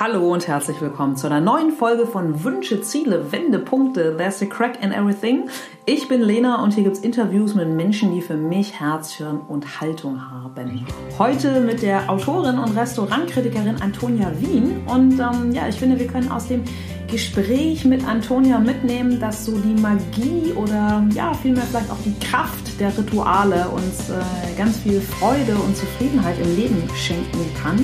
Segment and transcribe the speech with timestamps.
[0.00, 4.14] Hallo und herzlich willkommen zu einer neuen Folge von Wünsche, Ziele, Wendepunkte.
[4.16, 5.48] There's a crack in everything.
[5.86, 9.40] Ich bin Lena und hier gibt es Interviews mit Menschen, die für mich Herz, Hirn
[9.48, 10.86] und Haltung haben.
[11.18, 14.82] Heute mit der Autorin und Restaurantkritikerin Antonia Wien.
[14.86, 16.62] Und ähm, ja, ich finde, wir können aus dem
[17.10, 22.78] Gespräch mit Antonia mitnehmen, dass so die Magie oder ja, vielmehr vielleicht auch die Kraft
[22.78, 27.78] der Rituale uns äh, ganz viel Freude und Zufriedenheit im Leben schenken kann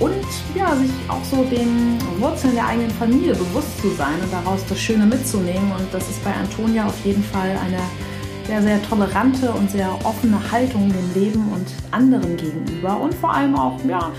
[0.00, 0.24] und
[0.54, 4.80] ja, sich auch so den Wurzeln der eigenen Familie bewusst zu sein und daraus das
[4.80, 5.70] Schöne mitzunehmen.
[5.72, 7.78] Und das ist bei Antonia auf jeden Fall eine
[8.46, 13.56] sehr, sehr tolerante und sehr offene Haltung dem Leben und anderen gegenüber und vor allem
[13.56, 14.10] auch, ja,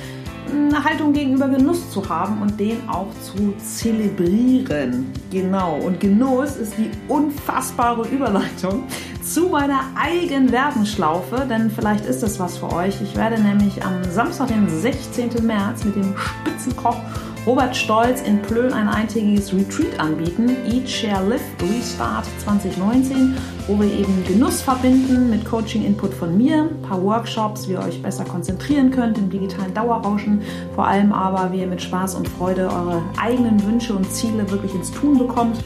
[0.50, 5.12] eine Haltung gegenüber Genuss zu haben und den auch zu zelebrieren.
[5.32, 5.78] Genau.
[5.78, 8.84] Und Genuss ist die unfassbare Überleitung
[9.24, 13.02] zu meiner eigenen Werbenschlaufe, denn vielleicht ist das was für euch.
[13.02, 15.46] Ich werde nämlich am Samstag, den 16.
[15.46, 17.00] März, mit dem Spitzenkoch
[17.46, 20.50] Robert Stolz in Plön ein eintägiges Retreat anbieten.
[20.66, 26.82] Eat, Share, Live Restart 2019, wo wir eben Genuss verbinden mit Coaching-Input von mir, ein
[26.82, 30.42] paar Workshops, wie ihr euch besser konzentrieren könnt im digitalen Dauerrauschen,
[30.74, 34.74] vor allem aber, wie ihr mit Spaß und Freude eure eigenen Wünsche und Ziele wirklich
[34.74, 35.64] ins Tun bekommt.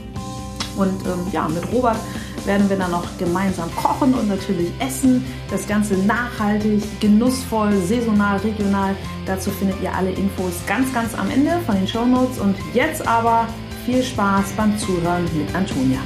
[0.76, 1.98] Und ähm, ja, mit Robert
[2.50, 5.24] werden wir dann noch gemeinsam kochen und natürlich essen.
[5.52, 8.96] Das Ganze nachhaltig, genussvoll, saisonal, regional.
[9.28, 12.40] Dazu findet ihr alle Infos ganz, ganz am Ende von den Show Notes.
[12.40, 13.48] Und jetzt aber
[13.86, 16.00] viel Spaß beim Zuhören mit Antonia.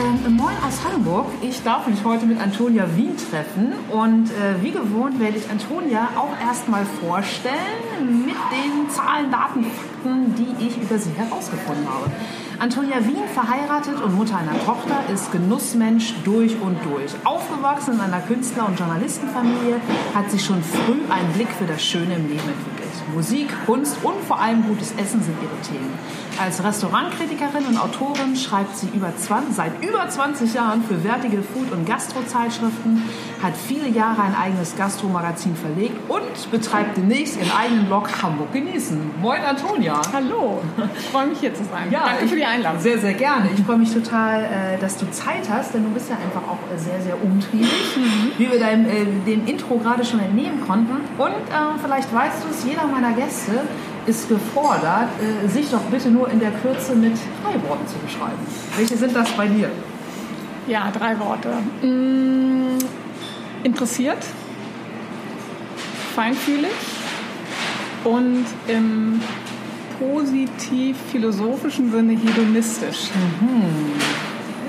[0.00, 1.26] Ähm, moin aus Hamburg.
[1.42, 6.08] Ich darf mich heute mit Antonia Wien treffen und äh, wie gewohnt werde ich Antonia
[6.16, 12.10] auch erstmal vorstellen mit den Zahlen, Daten, Fakten, die ich über sie herausgefunden habe.
[12.62, 17.10] Antonia Wien, verheiratet und Mutter einer Tochter, ist Genussmensch durch und durch.
[17.24, 19.80] Aufgewachsen in einer Künstler- und Journalistenfamilie,
[20.14, 22.81] hat sie schon früh einen Blick für das Schöne im Leben entwickelt.
[23.14, 25.92] Musik, Kunst und vor allem gutes Essen sind ihre Themen.
[26.40, 31.72] Als Restaurantkritikerin und Autorin schreibt sie über 20, seit über 20 Jahren für wertige Food-
[31.72, 33.02] und Gastrozeitschriften,
[33.42, 38.98] hat viele Jahre ein eigenes Gastromagazin verlegt und betreibt demnächst ihren eigenen Blog Hamburg genießen.
[39.20, 40.00] Moin Antonia.
[40.12, 40.62] Hallo,
[40.98, 41.90] ich freue mich hier zu sein.
[41.90, 42.80] Ja, Danke für die Einladung.
[42.80, 43.50] Sehr, sehr gerne.
[43.54, 46.58] Ich freue mich total, äh, dass du Zeit hast, denn du bist ja einfach auch
[46.76, 48.32] sehr, sehr umtriebig, mhm.
[48.38, 50.96] wie wir deinem, äh, dem Intro gerade schon entnehmen konnten.
[51.18, 53.60] Und äh, vielleicht weißt du es, jeder meiner Gäste
[54.06, 58.38] ist gefordert, äh, sich doch bitte nur in der Kürze mit drei Worten zu beschreiben.
[58.76, 59.70] Welche sind das bei dir?
[60.66, 61.50] Ja, drei Worte.
[61.82, 62.78] Mmh,
[63.64, 64.24] interessiert,
[66.14, 66.70] feinfühlig
[68.04, 69.20] und im
[69.98, 73.10] positiv-philosophischen Sinne hedonistisch.
[73.40, 73.92] Mhm.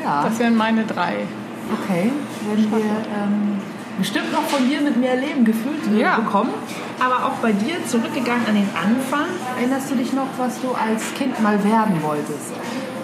[0.03, 0.23] Ja.
[0.23, 1.25] Das wären meine drei.
[1.71, 2.11] Okay,
[2.47, 3.57] werden wir ähm,
[3.97, 6.17] bestimmt noch von dir mit mehr Leben gefühlt ja.
[6.17, 6.51] bekommen.
[6.99, 9.27] Aber auch bei dir zurückgegangen an den Anfang.
[9.57, 12.53] Erinnerst du dich noch, was du als Kind mal werden wolltest?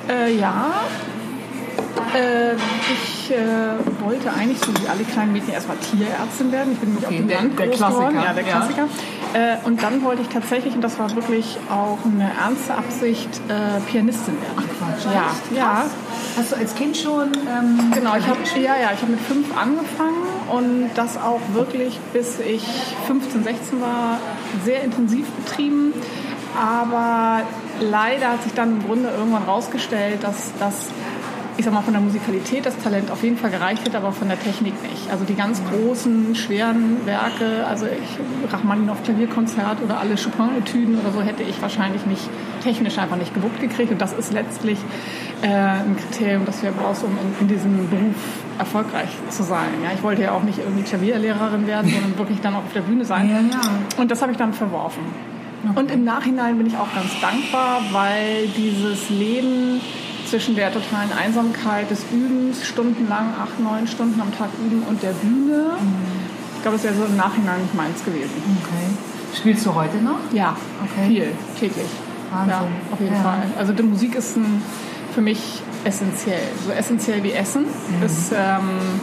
[0.08, 0.72] Äh, ja.
[2.16, 6.74] Äh, ich äh, wollte eigentlich so wie alle kleinen Mädchen erstmal Tierärztin werden.
[6.74, 7.90] Ich bin nämlich okay, auf dem der, Land der Klassiker.
[7.90, 8.16] Geworden.
[8.24, 8.88] Ja, der Klassiker.
[9.34, 9.54] Ja.
[9.54, 13.80] Äh, und dann wollte ich tatsächlich, und das war wirklich auch eine ernste Absicht, äh,
[13.92, 14.56] Pianistin werden.
[14.58, 15.14] Ach Quatsch.
[15.14, 15.86] Ja, ja.
[16.38, 17.32] Hast du als Kind schon?
[17.34, 22.00] Ähm, genau, ich habe ja, ja, ich habe mit fünf angefangen und das auch wirklich
[22.14, 22.64] bis ich
[23.08, 24.20] 15, 16 war
[24.66, 25.94] sehr intensiv betrieben.
[26.60, 27.44] Aber
[27.80, 30.88] leider hat sich dann im Grunde irgendwann rausgestellt, dass das
[31.60, 34.30] ich sag mal, von der Musikalität das Talent auf jeden Fall gereicht hätte, aber von
[34.30, 35.12] der Technik nicht.
[35.12, 41.22] Also die ganz großen, schweren Werke, also ich, Rachmaninoff Klavierkonzert oder alle Chopin-Etüden oder so,
[41.22, 42.30] hätte ich wahrscheinlich nicht
[42.64, 43.92] technisch einfach nicht gewuppt gekriegt.
[43.92, 44.78] Und das ist letztlich
[45.42, 48.16] äh, ein Kriterium, das wir brauchst, um in, in, diesem Beruf
[48.58, 49.68] erfolgreich zu sein.
[49.84, 52.82] Ja, ich wollte ja auch nicht irgendwie Klavierlehrerin werden, sondern wirklich dann auch auf der
[52.82, 53.30] Bühne sein.
[53.30, 54.02] Ja, ja.
[54.02, 55.04] Und das habe ich dann verworfen.
[55.68, 55.78] Okay.
[55.78, 59.82] Und im Nachhinein bin ich auch ganz dankbar, weil dieses Leben
[60.30, 65.12] zwischen der totalen Einsamkeit des Übens, stundenlang, acht, neun Stunden am Tag üben und der
[65.12, 65.78] Bühne.
[65.80, 66.30] Mhm.
[66.56, 68.32] Ich glaube, es wäre so im Nachhinein nicht meins gewesen.
[68.64, 69.38] Okay.
[69.38, 70.20] Spielst du heute noch?
[70.34, 71.08] Ja, okay.
[71.08, 71.28] viel,
[71.60, 71.88] täglich.
[72.32, 72.50] Wahnsinn.
[72.50, 73.22] Ja, auf jeden ja.
[73.22, 73.44] Fall.
[73.58, 74.62] Also die Musik ist ein,
[75.14, 76.42] für mich essentiell.
[76.66, 78.06] So essentiell wie Essen mhm.
[78.06, 79.00] ist ähm,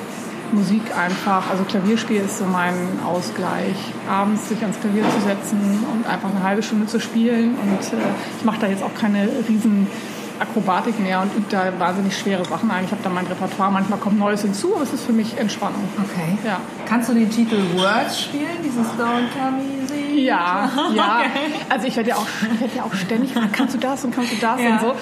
[0.53, 2.75] Musik einfach, also Klavierspiel ist so mein
[3.05, 3.77] Ausgleich.
[4.09, 7.57] Abends sich ans Klavier zu setzen und einfach eine halbe Stunde zu spielen.
[7.57, 8.03] Und äh,
[8.39, 9.89] ich mache da jetzt auch keine riesen
[10.39, 12.85] Akrobatik mehr und übe da wahnsinnig schwere Sachen ein.
[12.85, 15.83] Ich habe da mein Repertoire, manchmal kommt Neues hinzu, aber es ist für mich Entspannung.
[15.99, 16.39] Okay.
[16.45, 16.61] Ja.
[16.87, 20.21] Kannst du den Titel Words spielen, dieses Don't Come Easy?
[20.21, 21.21] Ja, ja.
[21.27, 21.53] Okay.
[21.69, 22.27] Also ich werde ja, auch,
[22.61, 24.73] werd ja auch ständig fragen, kannst du das und kannst du das ja.
[24.73, 24.95] und so.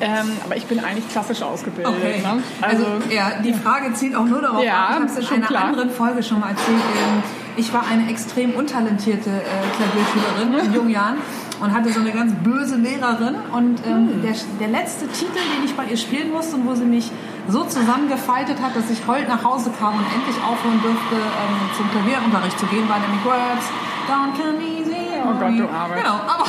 [0.00, 1.92] Ähm, aber ich bin eigentlich klassisch ausgebildet.
[1.92, 2.20] Okay.
[2.22, 2.42] Ne?
[2.60, 4.88] Also, also, ja, die Frage zielt auch nur darauf ja, ab.
[4.90, 5.64] Ich habe es in einer klar.
[5.64, 6.78] anderen Folge schon mal erzählt.
[6.78, 7.22] Ähm,
[7.56, 9.42] ich war eine extrem untalentierte äh,
[9.76, 11.16] Klavierschülerin in jungen Jahren
[11.60, 13.36] und hatte so eine ganz böse Lehrerin.
[13.52, 14.22] Und ähm, hm.
[14.22, 17.10] der, der letzte Titel, den ich bei ihr spielen musste und wo sie mich
[17.48, 21.90] so zusammengefaltet hat, dass ich heult nach Hause kam und endlich aufhören durfte, ähm, zum
[21.90, 23.66] Klavierunterricht zu gehen, war nämlich Words.
[24.08, 24.96] Don't come easy.
[25.22, 25.96] Oh Gott, du Arme.
[25.96, 26.46] Genau, aber,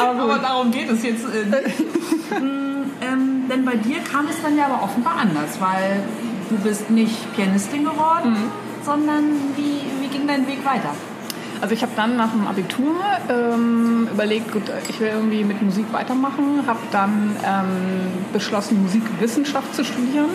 [0.10, 4.56] aber, aber darum geht es jetzt äh, mm, ähm, denn bei dir kam es dann
[4.56, 6.02] ja aber offenbar anders, weil
[6.50, 8.84] du bist nicht Pianistin geworden, mhm.
[8.84, 9.24] sondern
[9.56, 10.94] wie, wie ging dein Weg weiter?
[11.60, 12.94] Also ich habe dann nach dem Abitur
[13.28, 17.66] ähm, überlegt, gut, ich will irgendwie mit Musik weitermachen, habe dann ähm,
[18.32, 20.30] beschlossen, Musikwissenschaft zu studieren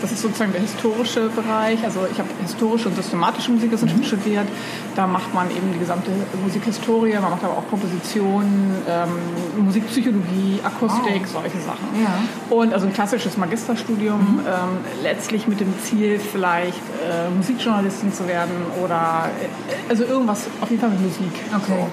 [0.00, 1.82] das ist sozusagen der historische Bereich.
[1.84, 4.04] Also ich habe historische und systematische Musikwissenschaft mhm.
[4.04, 4.46] studiert.
[4.94, 6.10] Da macht man eben die gesamte
[6.42, 11.42] Musikhistorie, man macht aber auch Komposition, ähm, Musikpsychologie, Akustik, wow.
[11.42, 11.88] solche Sachen.
[12.02, 12.56] Ja.
[12.56, 14.40] Und also ein klassisches Magisterstudium, mhm.
[14.46, 20.70] ähm, letztlich mit dem Ziel, vielleicht äh, Musikjournalistin zu werden oder äh, also irgendwas auf
[20.70, 21.32] jeden Fall mit Musik.
[21.54, 21.62] Okay.
[21.68, 21.88] So.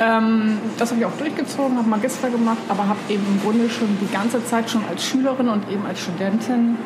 [0.00, 3.88] Ähm, das habe ich auch durchgezogen, habe Magister gemacht, aber habe eben im Grunde schon
[4.00, 6.76] die ganze Zeit schon als Schülerin und eben als Studentin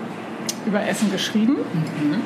[0.66, 2.16] über Essen geschrieben, mhm.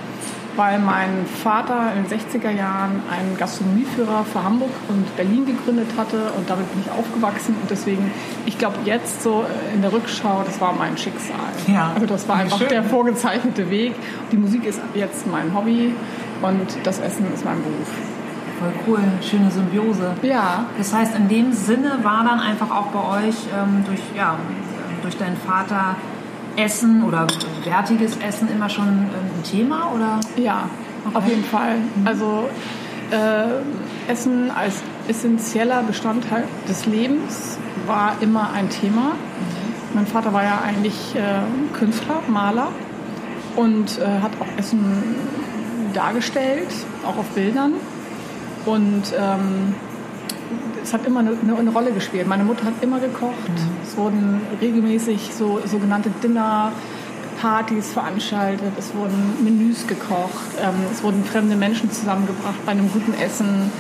[0.57, 6.33] weil mein Vater in den 60er Jahren einen Gastronomieführer für Hamburg und Berlin gegründet hatte
[6.37, 8.11] und damit bin ich aufgewachsen und deswegen,
[8.47, 9.45] ich glaube jetzt so
[9.75, 11.37] in der Rückschau, das war mein Schicksal.
[11.67, 11.93] Ja.
[11.95, 12.69] Also das war einfach Schön.
[12.69, 13.95] der vorgezeichnete Weg.
[14.33, 15.95] Die Musik ist jetzt mein Hobby
[16.43, 17.89] und das Essen ist mein Beruf.
[18.59, 20.13] Voll cool, schöne Symbiose.
[20.23, 20.67] Ja.
[20.77, 24.37] Das heißt, in dem Sinne war dann einfach auch bei euch ähm, durch, ja,
[25.03, 25.97] durch deinen Vater
[26.63, 27.27] Essen oder
[27.65, 29.09] wertiges Essen immer schon ähm,
[29.39, 29.93] ein Thema?
[29.95, 30.21] Oder?
[30.37, 30.69] Ja,
[31.07, 31.17] okay.
[31.17, 31.79] auf jeden Fall.
[31.79, 32.07] Mhm.
[32.07, 32.49] Also
[33.11, 39.11] äh, Essen als essentieller Bestandteil des Lebens war immer ein Thema.
[39.11, 39.95] Mhm.
[39.95, 42.69] Mein Vater war ja eigentlich äh, Künstler, Maler
[43.57, 45.03] und äh, hat auch Essen
[45.93, 46.69] dargestellt,
[47.05, 47.75] auch auf Bildern.
[48.67, 49.75] Und ähm,
[50.83, 52.27] es hat immer eine, eine, Rolle gespielt.
[52.29, 53.49] Meine Mutter hat immer gekocht.
[53.49, 53.80] Mhm.
[53.91, 58.73] Es wurden regelmäßig so sogenannte Dinnerpartys veranstaltet.
[58.79, 60.55] Es wurden Menüs gekocht.
[60.63, 63.73] Ähm, es wurden fremde Menschen zusammengebracht bei einem guten Essen.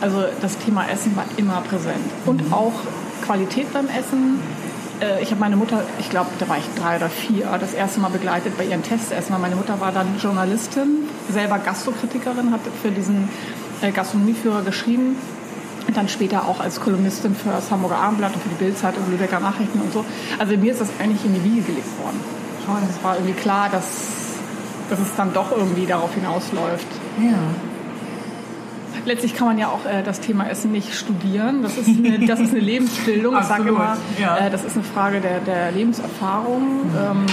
[0.00, 1.96] Also das Thema Essen war immer präsent.
[2.24, 2.52] Und mhm.
[2.54, 2.72] auch
[3.26, 4.40] Qualität beim Essen.
[5.02, 8.00] Äh, ich habe meine Mutter, ich glaube, da war ich drei oder vier, das erste
[8.00, 9.38] Mal begleitet bei ihren Testessen.
[9.38, 13.28] Meine Mutter war dann Journalistin, selber Gastrokritikerin, hat für diesen
[13.82, 15.16] äh, Gastronomieführer geschrieben
[15.88, 19.40] und dann später auch als Kolumnistin für das Hamburger Abendblatt und für die Bildzeitung, Lübecker
[19.40, 20.04] Nachrichten und so.
[20.38, 22.20] Also mir ist das eigentlich in die Wiege gelegt worden.
[22.90, 23.86] Es war irgendwie klar, dass,
[24.90, 26.86] dass es dann doch irgendwie darauf hinausläuft.
[27.18, 27.38] Ja.
[29.06, 31.62] Letztlich kann man ja auch äh, das Thema Essen nicht studieren.
[31.62, 33.38] Das ist eine, das ist eine Lebensbildung.
[33.38, 34.36] Ich sage immer, ja.
[34.36, 36.88] äh, das ist eine Frage der, der Lebenserfahrung.
[36.88, 36.96] Mhm.
[36.98, 37.26] Ähm,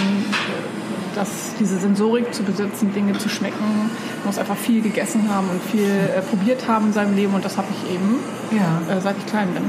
[1.15, 1.29] dass
[1.59, 5.89] diese Sensorik zu besitzen, Dinge zu schmecken, man muss einfach viel gegessen haben und viel
[5.89, 8.19] äh, probiert haben in seinem Leben und das habe ich eben,
[8.51, 8.93] ja.
[8.93, 9.63] äh, seit ich klein bin.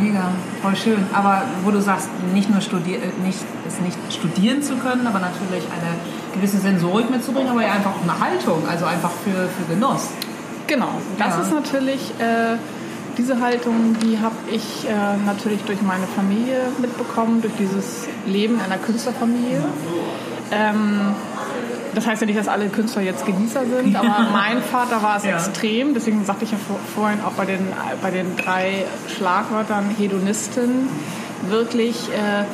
[0.00, 0.30] Mega,
[0.62, 1.04] voll schön.
[1.12, 5.18] Aber wo du sagst, nicht nur studier äh, nicht, es nicht studieren zu können, aber
[5.18, 9.74] natürlich eine gewisse Sensorik mitzubringen, aber ja einfach auch eine Haltung, also einfach für, für
[9.74, 10.08] Genuss.
[10.66, 11.42] Genau, das ja.
[11.42, 12.56] ist natürlich äh,
[13.18, 14.92] diese Haltung, die habe ich äh,
[15.26, 19.62] natürlich durch meine Familie mitbekommen, durch dieses Leben einer Künstlerfamilie.
[20.52, 21.14] Ähm,
[21.94, 25.24] das heißt ja nicht, dass alle Künstler jetzt Genießer sind, aber mein Vater war es
[25.24, 25.34] ja.
[25.36, 25.94] extrem.
[25.94, 26.58] Deswegen sagte ich ja
[26.94, 27.68] vorhin auch bei den,
[28.00, 28.84] bei den drei
[29.14, 30.88] Schlagwörtern Hedonistin
[31.48, 32.44] wirklich, äh,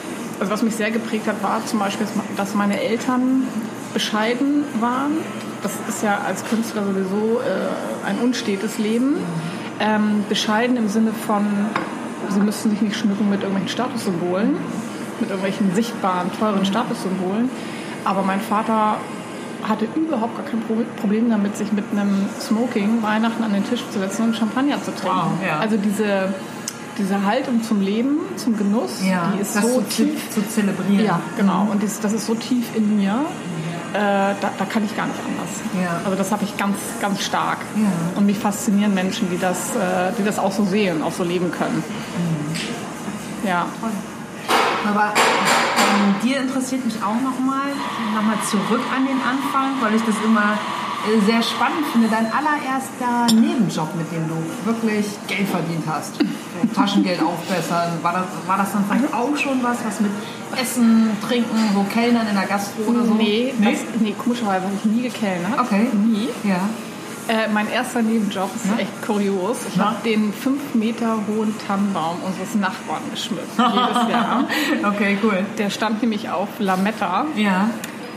[0.41, 2.07] also was mich sehr geprägt hat, war zum Beispiel,
[2.37, 3.45] dass meine Eltern
[3.93, 5.13] bescheiden waren.
[5.63, 9.17] Das ist ja als Künstler sowieso äh, ein unstetes Leben.
[9.81, 11.47] Ähm, bescheiden im Sinne von,
[12.31, 14.57] sie müssten sich nicht schmücken mit irgendwelchen Statussymbolen,
[15.21, 17.51] mit irgendwelchen sichtbaren, teuren Statussymbolen
[18.09, 18.97] aber mein Vater
[19.63, 20.63] hatte überhaupt gar kein
[20.97, 24.95] Problem damit, sich mit einem Smoking Weihnachten an den Tisch zu setzen und Champagner zu
[24.95, 25.17] trinken.
[25.17, 25.59] Wow, ja.
[25.59, 26.33] Also diese,
[26.97, 31.05] diese Haltung zum Leben, zum Genuss, ja, die ist so tief zu zelebrieren.
[31.05, 31.69] Ja, genau.
[31.71, 33.27] Und das, das ist so tief in mir.
[33.93, 35.83] Äh, da, da, kann ich gar nicht anders.
[35.83, 36.01] Ja.
[36.05, 37.59] Also das habe ich ganz, ganz stark.
[38.17, 41.51] Und mich faszinieren Menschen, die das, äh, die das auch so sehen, auch so leben
[41.51, 41.83] können.
[41.83, 43.49] Mhm.
[43.49, 43.67] Ja.
[43.81, 43.91] Toll.
[44.91, 45.13] Aber
[45.89, 47.73] ähm, dir interessiert mich auch nochmal,
[48.15, 50.59] nochmal zurück an den Anfang, weil ich das immer
[51.07, 52.09] äh, sehr spannend finde.
[52.09, 56.17] Dein allererster Nebenjob, mit dem du wirklich Geld verdient hast.
[56.17, 57.99] So Taschengeld aufbessern.
[58.03, 60.11] War das, war das dann vielleicht auch schon was, was mit
[60.61, 63.15] Essen, Trinken, so Kellnern in der Gastro oder so?
[63.15, 63.73] Nee, nee?
[63.73, 65.59] Das, nee komischerweise habe ich nie gekellnert.
[65.59, 65.87] Okay.
[65.95, 66.29] Nie.
[66.45, 66.69] Ja.
[67.29, 68.79] Äh, mein erster Nebenjob ist Na?
[68.79, 69.59] echt kurios.
[69.69, 73.51] Ich habe den fünf Meter hohen Tannenbaum unseres Nachbarn geschmückt.
[73.57, 73.69] Jedes
[74.11, 74.45] Jahr.
[74.85, 75.45] Okay, cool.
[75.59, 77.27] Der stand nämlich auf Lametta.
[77.37, 77.69] Ja.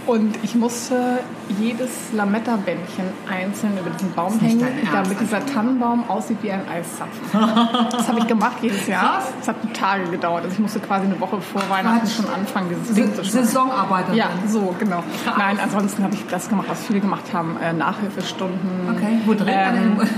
[0.08, 1.20] Und ich musste
[1.60, 7.22] jedes Lametta-Bändchen einzeln über diesen Baum hängen, damit dieser Tannenbaum aussieht wie ein Eiszapfen.
[7.92, 9.22] das habe ich gemacht jedes Jahr.
[9.40, 10.44] Das hat Tage gedauert.
[10.44, 13.46] Also ich musste quasi eine Woche vor Weihnachten schon anfangen, dieses Ding zu schmücken.
[13.48, 14.18] Saisonarbeiterin.
[14.18, 15.04] Ja, so, genau.
[15.38, 17.58] Nein, ansonsten habe ich das gemacht, was viele gemacht haben.
[17.62, 18.60] Äh, Nachhilfestunden.
[18.96, 19.48] Okay, wo drin?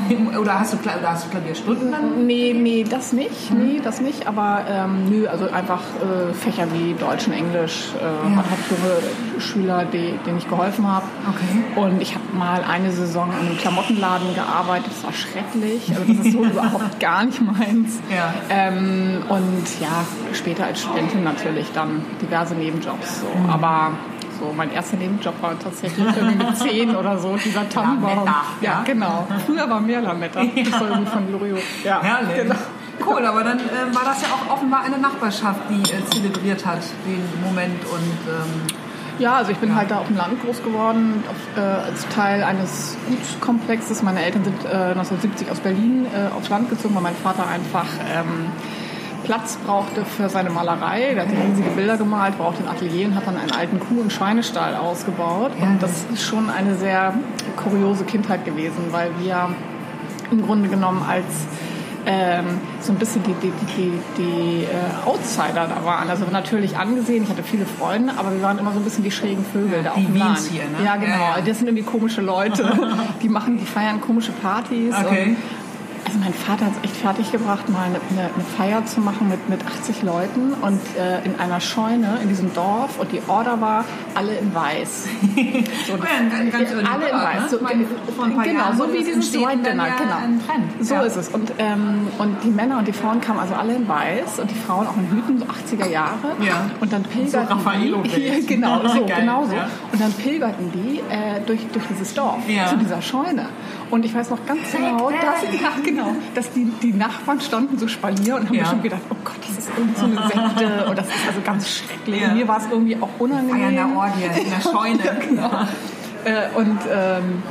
[0.09, 2.25] Ähm, oder hast du, Kla- oder hast du Klavierstunden dann?
[2.25, 3.51] Nee, nee, das nicht.
[3.51, 3.59] Mhm.
[3.63, 4.27] Nee, das nicht.
[4.27, 7.89] Aber ähm, nö, also einfach äh, Fächer wie Deutsch und Englisch.
[7.99, 11.05] Äh, Man hat junge Schüler, die, denen ich geholfen habe.
[11.29, 11.79] Okay.
[11.79, 14.87] Und ich habe mal eine Saison in einem Klamottenladen gearbeitet.
[14.87, 15.89] Das war schrecklich.
[15.89, 17.99] Also das ist so überhaupt gar nicht meins.
[18.09, 18.33] Ja.
[18.49, 23.21] Ähm, und ja, später als Studentin natürlich dann diverse Nebenjobs.
[23.21, 23.27] So.
[23.27, 23.49] Mhm.
[23.49, 23.91] Aber
[24.39, 28.25] so mein erster Nebenjob war tatsächlich irgendwie mit zehn oder so, dieser Tannenbaum.
[28.25, 28.71] Lametta, ja.
[28.71, 29.27] ja, genau.
[29.45, 30.41] Früher war mehr Lametta.
[30.43, 31.61] Das war irgendwie von Loriot.
[31.83, 32.35] Ja, Herrlich.
[32.35, 32.55] Genau.
[33.05, 36.81] Cool, aber dann äh, war das ja auch offenbar eine Nachbarschaft, die äh, zelebriert hat,
[37.05, 38.67] den Moment und ähm,
[39.20, 42.43] Ja, also ich bin halt da auf dem Land groß geworden, auf, äh, als Teil
[42.43, 44.01] eines Gutskomplexes.
[44.01, 47.86] Meine Eltern sind äh, 1970 aus Berlin äh, aufs Land gezogen, weil mein Vater einfach
[48.12, 48.48] ähm,
[49.24, 51.13] Platz brauchte für seine Malerei.
[51.13, 54.12] Der hat riesige Bilder gemalt, brauchte ein Atelier und hat dann einen alten Kuh- und
[54.12, 55.51] Schweinestall ausgebaut.
[55.62, 57.13] Und das ist schon eine sehr
[57.55, 59.50] kuriose Kindheit gewesen, weil wir
[60.32, 61.25] im Grunde genommen als
[62.05, 66.10] ähm, so ein bisschen die, die, die, die, äh, Outsider da waren.
[66.10, 69.12] Also natürlich angesehen, ich hatte viele Freunde, aber wir waren immer so ein bisschen die
[69.12, 70.39] schrägen Vögel da die auf dem Land.
[70.39, 70.83] hier, ne?
[70.83, 71.13] Ja, genau.
[71.13, 71.43] Ja, ja.
[71.45, 72.72] Das sind irgendwie komische Leute.
[73.22, 74.93] die machen, die feiern komische Partys.
[74.93, 75.29] Okay.
[75.29, 75.38] Und
[76.05, 79.48] also mein Vater hat es echt fertiggebracht, mal eine, eine, eine Feier zu machen mit,
[79.50, 83.86] mit 80 Leuten und äh, in einer Scheune in diesem Dorf und die Order war
[84.15, 85.05] alle in weiß.
[85.88, 87.41] So, Ja, ein- ganz early alle in weiß.
[87.43, 87.50] ne?
[87.50, 87.86] So, meine,
[88.43, 90.15] genau, Jahren so wie das dieses White Dinner, ja genau.
[90.81, 91.01] So Ja.
[91.01, 91.29] ist es.
[91.29, 94.55] Und, ähm, und die Männer und die Frauen kamen also alle in weiß und die
[94.55, 96.36] Frauen auch in Hüten, so 80er Jahre.
[96.45, 96.69] Ja.
[96.79, 98.15] Und dann pilgerten So Raffaello-Bild.
[98.17, 99.53] die, ja, genau, so, Geil, genau so.
[99.55, 99.67] ja.
[99.91, 102.67] Und dann pilgerten die äh, durch, durch dieses Dorf Ja.
[102.67, 103.48] zu dieser Scheune.
[103.93, 107.88] Und ich weiß noch ganz genau, dass, ja, genau, dass die, die Nachbarn standen so
[107.88, 108.63] Spalier und haben Ja.
[108.63, 111.41] mir schon gedacht, oh Gott, das ist irgendwie so eine Sekte und das ist also
[111.45, 112.19] ganz schrecklich.
[112.21, 112.29] Ja.
[112.29, 113.55] Und mir war es irgendwie auch unangenehm.
[113.62, 115.05] Feiern der Orgie in der Scheune.
[115.05, 115.51] ja, genau.
[116.25, 117.43] Äh, und ähm,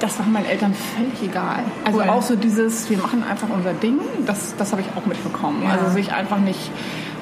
[0.00, 1.62] das war meinen Eltern völlig egal.
[1.84, 2.08] Also Cool.
[2.08, 5.62] auch so dieses, wir machen einfach unser Ding, das, das habe ich auch mitbekommen.
[5.62, 5.70] Ja.
[5.74, 6.72] Also sich einfach nicht,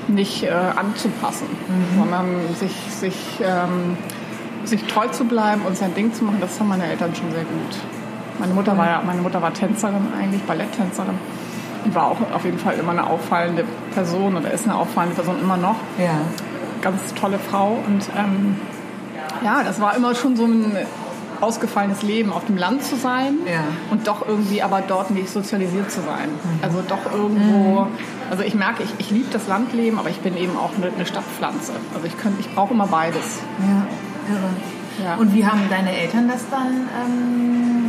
[0.08, 1.98] nicht äh, anzupassen, Mhm.
[1.98, 2.26] sondern
[2.58, 3.98] sich, sich, ähm,
[4.64, 7.44] sich treu zu bleiben und sein Ding zu machen, das haben meine Eltern schon sehr
[7.44, 7.76] gut.
[8.38, 11.14] Meine Mutter war ja, meine Mutter war Tänzerin eigentlich, Balletttänzerin.
[11.84, 13.64] Und war auch auf jeden Fall immer eine auffallende
[13.94, 16.10] Person oder ist eine auffallende Person immer noch Ja.
[16.82, 18.56] ganz tolle Frau und ähm,
[19.44, 20.76] ja, das war immer schon so ein
[21.40, 23.60] ausgefallenes Leben, auf dem Land zu sein Ja.
[23.90, 26.28] und doch irgendwie aber dort nicht sozialisiert zu sein.
[26.62, 27.86] Also doch irgendwo,
[28.30, 31.06] also ich merke, ich, ich liebe das Landleben, aber ich bin eben auch eine, eine
[31.06, 31.72] Stadtpflanze.
[31.94, 33.38] Also ich, ich brauche immer beides.
[33.60, 34.48] Ja, irre.
[35.04, 35.14] Ja.
[35.16, 37.45] Und wie haben deine Eltern das dann ähm,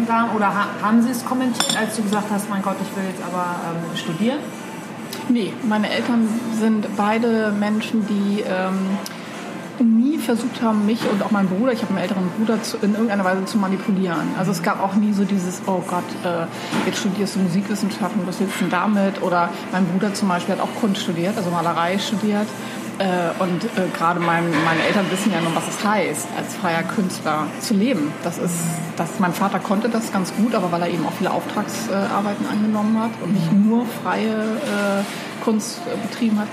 [0.08, 3.10] da, oder ha haben sie es kommentiert, als du gesagt hast, mein Gott, ich will
[3.10, 4.40] jetzt aber ähm, studieren?
[5.30, 6.28] Nee, meine Eltern
[6.60, 8.98] sind beide Menschen, die ähm,
[9.80, 12.94] nie versucht haben, mich und auch meinen Bruder, ich habe einen älteren Bruder, zu, in
[12.94, 14.30] irgendeiner Weise zu manipulieren.
[14.38, 16.46] Also es gab auch nie so dieses, oh Gott, äh,
[16.86, 19.22] jetzt studierst du Musikwissenschaften, was willst du denn damit?
[19.22, 22.48] Oder mein Bruder zum Beispiel hat auch Kunst studiert, also Malerei studiert.
[23.00, 26.84] Äh, und äh, gerade mein, meine Eltern wissen ja nun, was es heißt, als freier
[26.84, 28.12] Künstler zu leben.
[28.24, 28.56] Das ist,
[28.96, 33.00] das, mein Vater konnte das ganz gut, aber weil er eben auch viele Auftragsarbeiten angenommen
[33.00, 36.48] hat und nicht nur freie äh, Kunst äh, betrieben hat.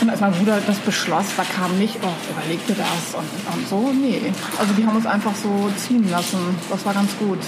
[0.00, 3.68] Und als mein Bruder das beschloss, da kam nicht, oh, überleg dir das und, und
[3.68, 4.20] so, nee.
[4.58, 6.38] Also die haben uns einfach so ziehen lassen.
[6.68, 7.38] Das war ganz gut.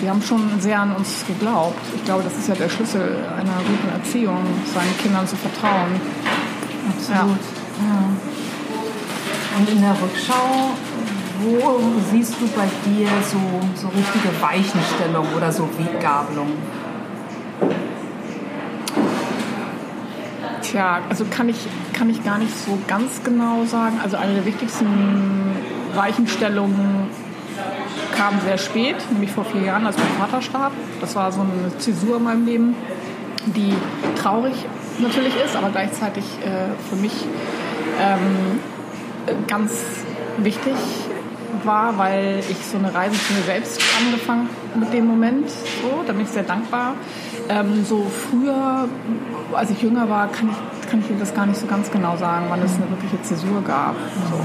[0.00, 1.80] Die haben schon sehr an uns geglaubt.
[1.96, 4.38] Ich glaube, das ist ja der Schlüssel einer guten Erziehung,
[4.72, 6.00] seinen Kindern zu vertrauen.
[6.96, 7.38] Absolut.
[7.80, 8.04] Ja.
[9.58, 10.70] Und in der Rückschau,
[11.42, 11.80] wo
[12.10, 13.38] siehst du bei dir so,
[13.74, 16.52] so richtige Weichenstellung oder so Weggabelung?
[20.62, 23.98] Tja, also kann ich, kann ich gar nicht so ganz genau sagen.
[24.02, 24.86] Also eine der wichtigsten
[25.94, 27.08] Weichenstellungen
[28.16, 30.72] kam sehr spät, nämlich vor vier Jahren, als mein Vater starb.
[31.00, 32.74] Das war so eine Zäsur in meinem Leben,
[33.46, 33.74] die
[34.20, 34.66] traurig
[35.00, 37.12] natürlich ist, aber gleichzeitig äh, für mich
[38.00, 38.60] ähm,
[39.46, 39.72] ganz
[40.38, 40.74] wichtig
[41.64, 45.50] war, weil ich so eine Reise zu mir selbst angefangen mit dem Moment.
[45.50, 46.94] So, da bin ich sehr dankbar.
[47.48, 48.88] Ähm, so früher,
[49.52, 52.16] als ich jünger war, kann ich kann ich dir das gar nicht so ganz genau
[52.16, 53.94] sagen, wann es eine wirkliche Zäsur gab.
[54.30, 54.40] So.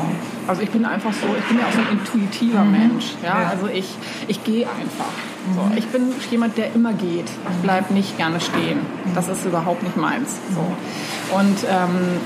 [0.48, 2.72] Also ich bin einfach so, ich bin ja auch so ein intuitiver mhm.
[2.72, 3.16] Mensch.
[3.24, 3.50] Ja?
[3.50, 3.96] Also ich,
[4.28, 5.12] ich gehe einfach.
[5.56, 5.62] So.
[5.62, 5.78] Mhm.
[5.78, 7.25] Ich bin jemand, der immer geht.
[7.25, 8.80] Ich bleibe nicht gerne stehen.
[9.16, 10.40] Das ist überhaupt nicht meins.
[10.54, 11.36] So.
[11.36, 12.20] Und ähm,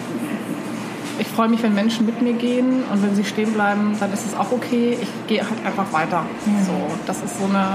[1.19, 4.25] ich freue mich, wenn Menschen mit mir gehen und wenn sie stehen bleiben, dann ist
[4.25, 4.97] es auch okay.
[5.01, 6.25] Ich gehe halt einfach weiter.
[6.45, 6.65] Mhm.
[6.65, 6.73] So,
[7.07, 7.67] das ist so, eine,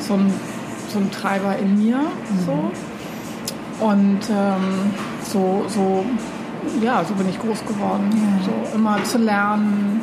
[0.00, 0.32] so, ein,
[0.88, 1.98] so ein Treiber in mir.
[1.98, 2.44] Mhm.
[2.46, 2.70] So.
[3.84, 4.90] Und ähm,
[5.32, 6.04] so, so,
[6.80, 8.08] ja, so bin ich groß geworden.
[8.10, 8.44] Mhm.
[8.44, 10.00] So immer zu lernen,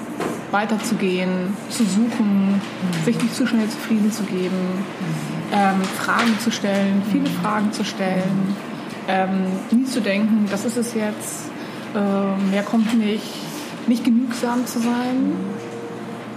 [0.52, 3.06] weiterzugehen, zu suchen, mhm.
[3.06, 5.54] sich nicht zu schnell zufrieden zu geben, mhm.
[5.54, 7.34] ähm, Fragen zu stellen, viele mhm.
[7.42, 8.56] Fragen zu stellen,
[9.08, 11.50] ähm, nie zu denken, das ist es jetzt
[11.96, 13.24] äh, mehr kommt nicht,
[13.88, 15.34] nicht genügsam zu sein,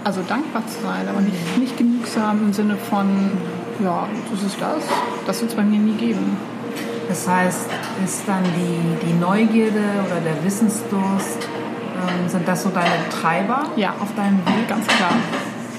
[0.03, 3.31] also dankbar zu sein, aber nicht, nicht genügsam im Sinne von,
[3.83, 4.83] ja, das ist das,
[5.25, 6.37] das wird es bei mir nie geben.
[7.07, 7.67] Das heißt,
[8.03, 11.47] ist dann die, die Neugierde oder der Wissensdurst,
[11.95, 13.93] ähm, sind das so deine Treiber ja.
[13.99, 14.67] auf deinem Weg?
[14.67, 15.13] Ganz klar.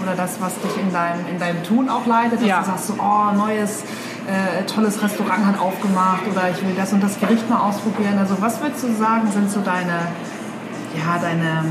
[0.03, 2.61] Oder das, was dich in deinem, in deinem Tun auch leitet, dass ja.
[2.61, 3.85] du sagst, so, oh, neues
[4.27, 8.19] äh, tolles Restaurant hat aufgemacht oder ich will das und das Gericht mal ausprobieren.
[8.19, 10.09] Also was würdest du sagen, sind so deine,
[10.95, 11.65] ja, deine,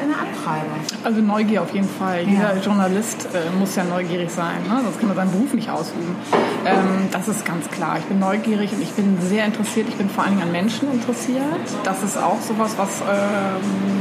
[0.00, 0.76] deine Antreiber?
[1.04, 2.24] Also Neugier auf jeden Fall.
[2.24, 2.30] Ja.
[2.30, 4.80] Jeder Journalist äh, muss ja neugierig sein, ne?
[4.82, 6.16] sonst kann man seinen Beruf nicht ausüben.
[6.64, 7.98] Ähm, das ist ganz klar.
[7.98, 9.88] Ich bin neugierig und ich bin sehr interessiert.
[9.88, 11.44] Ich bin vor allen Dingen an Menschen interessiert.
[11.84, 13.00] Das ist auch sowas, was...
[13.00, 14.00] Ähm,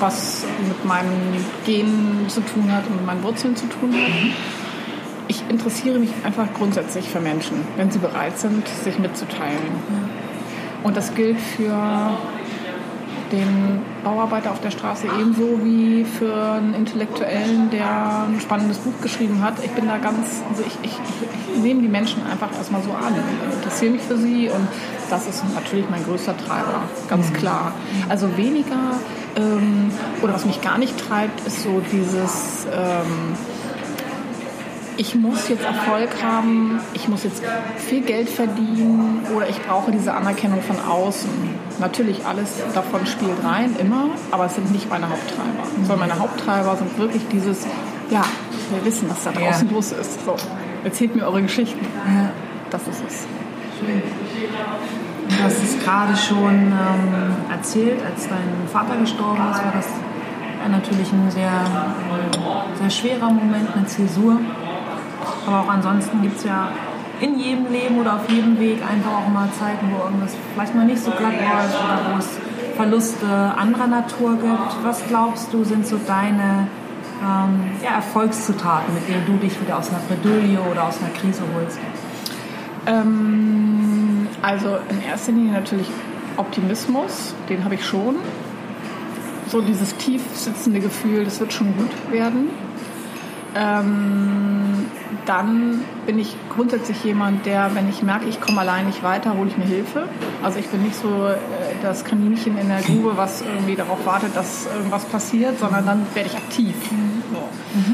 [0.00, 4.10] was mit meinen Genen zu tun hat und mit meinen Wurzeln zu tun hat.
[5.28, 9.58] Ich interessiere mich einfach grundsätzlich für Menschen, wenn sie bereit sind, sich mitzuteilen.
[10.82, 12.16] Und das gilt für
[13.32, 19.42] den Bauarbeiter auf der Straße ebenso wie für einen Intellektuellen, der ein spannendes Buch geschrieben
[19.42, 19.54] hat.
[19.64, 20.98] Ich bin da ganz, also ich, ich,
[21.54, 24.68] ich nehme die Menschen einfach erstmal so an, ich interessiere mich für sie und
[25.08, 27.34] das ist natürlich mein größter Treiber, ganz mhm.
[27.34, 27.72] klar.
[28.08, 28.94] Also weniger,
[29.36, 29.90] ähm,
[30.22, 32.66] oder was mich gar nicht treibt, ist so dieses...
[32.72, 33.36] Ähm,
[34.96, 37.42] ich muss jetzt Erfolg haben, ich muss jetzt
[37.76, 41.30] viel Geld verdienen oder ich brauche diese Anerkennung von außen.
[41.78, 45.64] Natürlich, alles davon spielt rein, immer, aber es sind nicht meine Haupttreiber.
[45.82, 47.66] Sondern meine Haupttreiber sind wirklich dieses,
[48.10, 48.22] ja,
[48.70, 49.74] wir wissen, was da draußen ja.
[49.74, 50.24] los ist.
[50.24, 50.36] So,
[50.84, 51.84] erzählt mir eure Geschichten.
[52.06, 52.30] Ja.
[52.70, 53.26] Das ist es.
[53.78, 54.02] Schön.
[55.28, 59.86] Du hast es gerade schon ähm, erzählt, als dein Vater gestorben ist, war das
[60.68, 61.50] natürlich ein sehr,
[62.78, 64.38] sehr schwerer Moment, eine Zäsur.
[65.46, 66.68] Aber auch ansonsten gibt es ja
[67.20, 70.86] in jedem Leben oder auf jedem Weg einfach auch mal Zeiten, wo irgendwas vielleicht mal
[70.86, 72.28] nicht so glatt läuft oder wo es
[72.76, 73.26] Verluste
[73.58, 74.84] anderer Natur gibt.
[74.84, 76.68] Was glaubst du, sind so deine
[77.22, 81.42] ähm, ja, Erfolgszutaten, mit denen du dich wieder aus einer Bredouille oder aus einer Krise
[81.54, 81.78] holst?
[82.86, 85.88] Ähm, also in erster Linie natürlich
[86.38, 88.16] Optimismus, den habe ich schon.
[89.48, 92.48] So dieses tief sitzende Gefühl, das wird schon gut werden.
[93.54, 94.86] Ähm,
[95.26, 99.48] dann bin ich grundsätzlich jemand, der, wenn ich merke, ich komme allein nicht weiter, hole
[99.48, 100.04] ich mir Hilfe.
[100.42, 101.36] Also ich bin nicht so äh,
[101.82, 106.30] das Kaninchen in der Grube, was irgendwie darauf wartet, dass irgendwas passiert, sondern dann werde
[106.30, 106.74] ich aktiv.
[107.32, 107.48] So.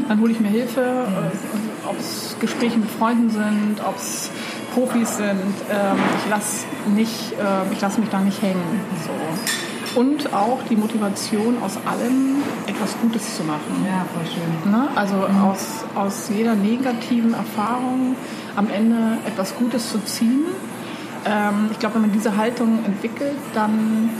[0.08, 4.30] Dann hole ich mir Hilfe, äh, ob es Gespräche mit Freunden sind, ob es
[4.74, 5.54] Profis sind.
[5.70, 6.66] Ähm, ich lasse
[7.32, 8.80] äh, lass mich da nicht hängen.
[9.04, 9.12] So
[9.96, 13.84] und auch die Motivation aus allem etwas Gutes zu machen.
[13.84, 14.70] Ja, voll schön.
[14.70, 14.88] Ne?
[14.94, 15.44] Also mhm.
[15.44, 18.14] aus, aus jeder negativen Erfahrung
[18.54, 20.44] am Ende etwas Gutes zu ziehen.
[21.24, 24.10] Ähm, ich glaube, wenn man diese Haltung entwickelt, dann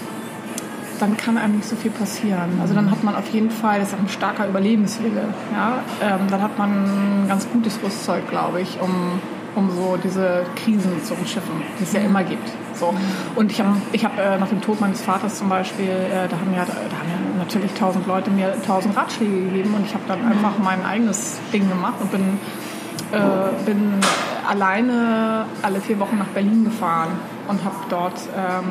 [0.99, 2.59] dann kann einem nicht so viel passieren.
[2.59, 5.25] Also dann hat man auf jeden Fall, das ist auch ein starker Überlebenswille.
[5.53, 5.81] Ja?
[6.03, 9.21] Ähm, dann hat man ein ganz gutes Rüstzeug, glaube ich, um,
[9.55, 12.51] um so diese Krisen zu umschiffen, die es ja immer gibt.
[12.79, 12.95] So.
[13.35, 16.37] Und ich habe ich hab, äh, nach dem Tod meines Vaters zum Beispiel, äh, da,
[16.37, 20.05] haben ja, da haben ja natürlich tausend Leute mir tausend Ratschläge gegeben und ich habe
[20.09, 22.39] dann einfach mein eigenes Ding gemacht und bin,
[23.13, 23.95] äh, bin
[24.49, 27.13] alleine alle vier Wochen nach Berlin gefahren
[27.49, 28.65] und habe dort ähm,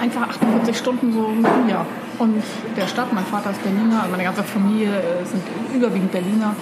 [0.00, 1.86] einfach 48 Stunden so mit mir
[2.18, 2.42] und
[2.76, 3.12] der Stadt.
[3.12, 5.42] Mein Vater ist Berliner, meine ganze Familie äh, sind
[5.74, 6.54] überwiegend Berliner.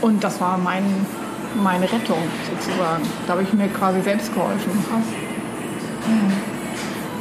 [0.00, 0.84] Und das war mein
[1.54, 3.02] meine Rettung sozusagen.
[3.26, 4.70] Da habe ich mir quasi selbst geholfen.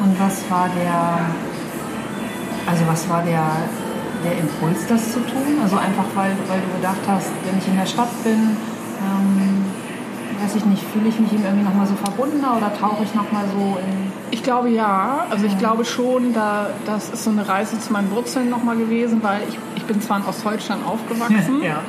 [0.02, 1.20] Und was war der,
[2.66, 3.46] also was war der,
[4.24, 5.60] der Impuls, das zu tun?
[5.62, 8.56] Also einfach, weil, weil du gedacht hast, wenn ich in der Stadt bin,
[9.02, 9.66] ähm,
[10.42, 13.44] weiß ich nicht, fühle ich mich ihm irgendwie nochmal so verbundener oder tauche ich nochmal
[13.54, 14.12] so in...
[14.32, 18.10] Ich glaube ja, also ich glaube schon, da, das ist so eine Reise zu meinen
[18.12, 21.82] Wurzeln nochmal gewesen, weil ich, ich bin zwar in Ostdeutschland aufgewachsen, ja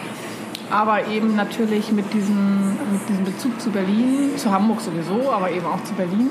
[0.71, 5.67] aber eben natürlich mit diesem, mit diesem Bezug zu Berlin, zu Hamburg sowieso, aber eben
[5.67, 6.31] auch zu Berlin.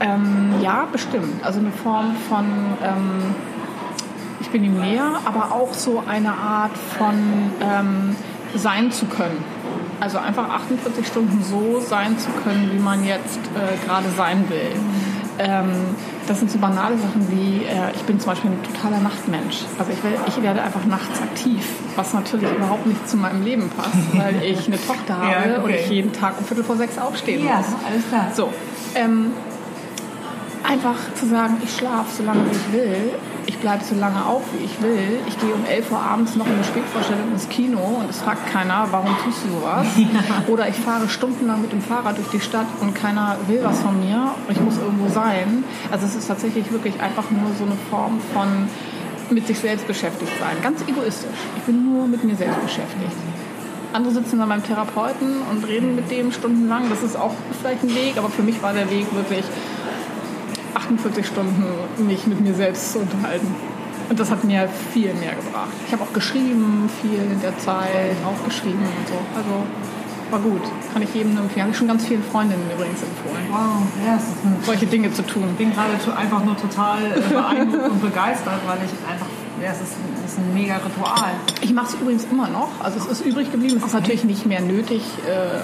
[0.00, 1.44] Ähm, ja, bestimmt.
[1.44, 2.44] Also eine Form von,
[2.82, 3.34] ähm,
[4.40, 7.14] ich bin ihm näher, aber auch so eine Art von
[7.60, 8.16] ähm,
[8.54, 9.42] sein zu können.
[9.98, 14.72] Also einfach 48 Stunden so sein zu können, wie man jetzt äh, gerade sein will.
[15.38, 15.70] Ähm,
[16.26, 19.64] das sind so banale Sachen wie, äh, ich bin zum Beispiel ein totaler Nachtmensch.
[19.78, 23.70] Also ich, will, ich, werde einfach nachts aktiv, was natürlich überhaupt nicht zu meinem Leben
[23.70, 25.64] passt, weil ich eine Tochter habe ja, okay.
[25.64, 27.66] und ich jeden Tag um Viertel vor sechs aufstehen ja, muss.
[27.66, 28.30] Ja, alles klar.
[28.34, 28.52] So,
[28.94, 29.32] ähm,
[30.66, 33.10] einfach zu sagen, ich schlafe so lange, wie ich will,
[33.46, 36.46] ich bleibe so lange auf, wie ich will, ich gehe um 11 Uhr abends noch
[36.46, 39.86] in eine Spätvorstellung ins Kino und es fragt keiner, warum tust du sowas?
[39.96, 40.52] Ja.
[40.52, 43.98] Oder ich fahre stundenlang mit dem Fahrrad durch die Stadt und keiner will was von
[44.00, 45.64] mir, ich muss irgendwo sein.
[45.90, 48.68] Also es ist tatsächlich wirklich einfach nur so eine Form von
[49.30, 50.56] mit sich selbst beschäftigt sein.
[50.62, 51.38] Ganz egoistisch.
[51.56, 53.12] Ich bin nur mit mir selbst beschäftigt.
[53.92, 56.88] Andere sitzen dann beim Therapeuten und reden mit dem stundenlang.
[56.90, 59.44] Das ist auch vielleicht ein Weg, aber für mich war der Weg wirklich
[60.76, 61.64] 48 Stunden
[62.06, 63.54] mich mit mir selbst zu unterhalten.
[64.08, 65.72] Und das hat mir viel mehr gebracht.
[65.86, 69.18] Ich habe auch geschrieben, viel in der Zeit, auch geschrieben und so.
[69.34, 69.64] Also
[70.30, 70.62] war gut.
[70.92, 71.62] Kann ich jedem empfehlen.
[71.62, 73.46] Habe ich schon ganz vielen Freundinnen übrigens empfohlen.
[73.50, 74.18] Wow, ja,
[74.62, 75.44] solche Dinge zu tun.
[75.52, 76.98] Ich bin gerade einfach nur total
[77.30, 79.26] beeindruckt und begeistert, weil ich einfach,
[79.62, 81.32] ja, es ist, es ist ein mega Ritual.
[81.60, 82.68] Ich mache es übrigens immer noch.
[82.80, 83.76] Also es ist übrig geblieben.
[83.78, 85.02] Es ist natürlich nicht mehr nötig.
[85.26, 85.60] Äh,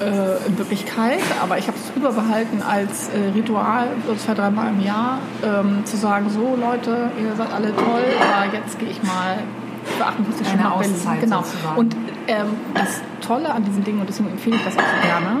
[0.00, 4.80] äh, in Wirklichkeit, aber ich habe es überbehalten als äh, Ritual, so zwei, dreimal im
[4.80, 9.38] Jahr, ähm, zu sagen, so Leute, ihr seid alle toll, aber jetzt gehe ich mal
[9.84, 10.94] für 48 Stunden nach Berlin.
[11.20, 11.42] Genau.
[11.42, 11.78] Sozusagen.
[11.78, 15.40] Und ähm, das Tolle an diesen Dingen, und deswegen empfehle ich das auch so gerne,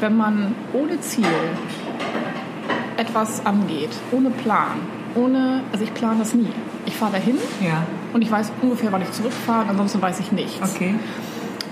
[0.00, 1.26] wenn man ohne Ziel
[2.96, 4.80] etwas angeht, ohne Plan,
[5.14, 6.48] ohne, also ich plane das nie.
[6.86, 7.84] Ich fahre dahin ja.
[8.12, 10.74] und ich weiß ungefähr, wann ich zurückfahre, ansonsten weiß ich nichts.
[10.74, 10.94] Okay.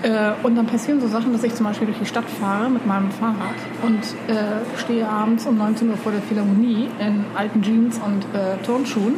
[0.03, 2.85] Äh, und dann passieren so Sachen, dass ich zum Beispiel durch die Stadt fahre mit
[2.87, 3.99] meinem Fahrrad und
[4.33, 9.15] äh, stehe abends um 19 Uhr vor der Philharmonie in alten Jeans und äh, Turnschuhen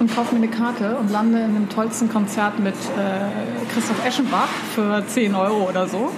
[0.00, 4.48] und kaufe mir eine Karte und lande in dem tollsten Konzert mit äh, Christoph Eschenbach
[4.74, 6.10] für 10 Euro oder so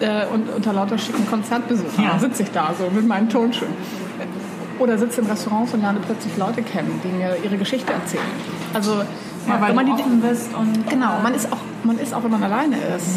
[0.00, 2.04] äh, und unter lauter schicken Konzertbesuchern.
[2.04, 2.18] Ja.
[2.18, 3.72] sitze ich da so mit meinen Turnschuhen.
[4.78, 8.22] Oder sitze in Restaurants und lerne plötzlich Leute kennen, die mir ihre Geschichte erzählen.
[8.72, 8.92] Also
[9.48, 12.22] ja, weil wenn man du offen bist und genau, man ist auch man ist auch
[12.22, 13.16] wenn man alleine ist,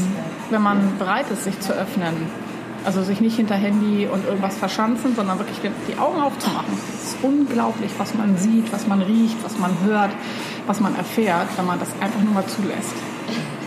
[0.51, 2.27] wenn man bereit ist, sich zu öffnen.
[2.83, 6.73] Also sich nicht hinter Handy und irgendwas verschanzen, sondern wirklich die Augen aufzumachen.
[6.95, 10.09] Es ist unglaublich, was man sieht, was man riecht, was man hört,
[10.65, 12.95] was man erfährt, wenn man das einfach nur mal zulässt.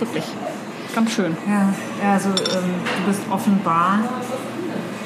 [0.00, 0.24] Wirklich.
[0.94, 1.36] Ganz schön.
[1.48, 4.00] Ja, also ähm, du bist offenbar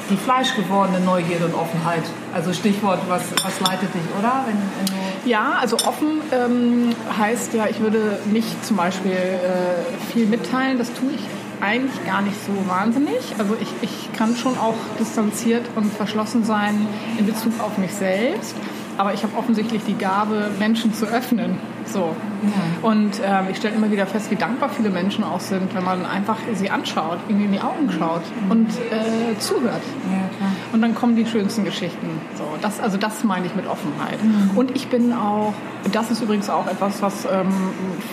[0.09, 2.03] die fleischgewordene Neugierde und Offenheit.
[2.33, 4.45] Also Stichwort, was, was leitet dich, oder?
[4.47, 10.25] Wenn, wenn ja, also offen ähm, heißt ja, ich würde nicht zum Beispiel äh, viel
[10.25, 10.77] mitteilen.
[10.77, 11.21] Das tue ich
[11.61, 13.35] eigentlich gar nicht so wahnsinnig.
[13.37, 18.55] Also ich, ich kann schon auch distanziert und verschlossen sein in Bezug auf mich selbst.
[18.97, 21.57] Aber ich habe offensichtlich die Gabe, Menschen zu öffnen.
[21.85, 21.99] So.
[22.43, 22.87] Ja.
[22.89, 26.05] Und ähm, ich stelle immer wieder fest, wie dankbar viele Menschen auch sind, wenn man
[26.05, 29.81] einfach sie anschaut, ihnen in die Augen schaut und äh, zuhört.
[30.11, 32.07] Ja, und dann kommen die schönsten Geschichten.
[32.37, 34.21] So, das, also das meine ich mit Offenheit.
[34.21, 34.57] Mhm.
[34.57, 35.53] Und ich bin auch,
[35.93, 37.53] das ist übrigens auch etwas, was ähm,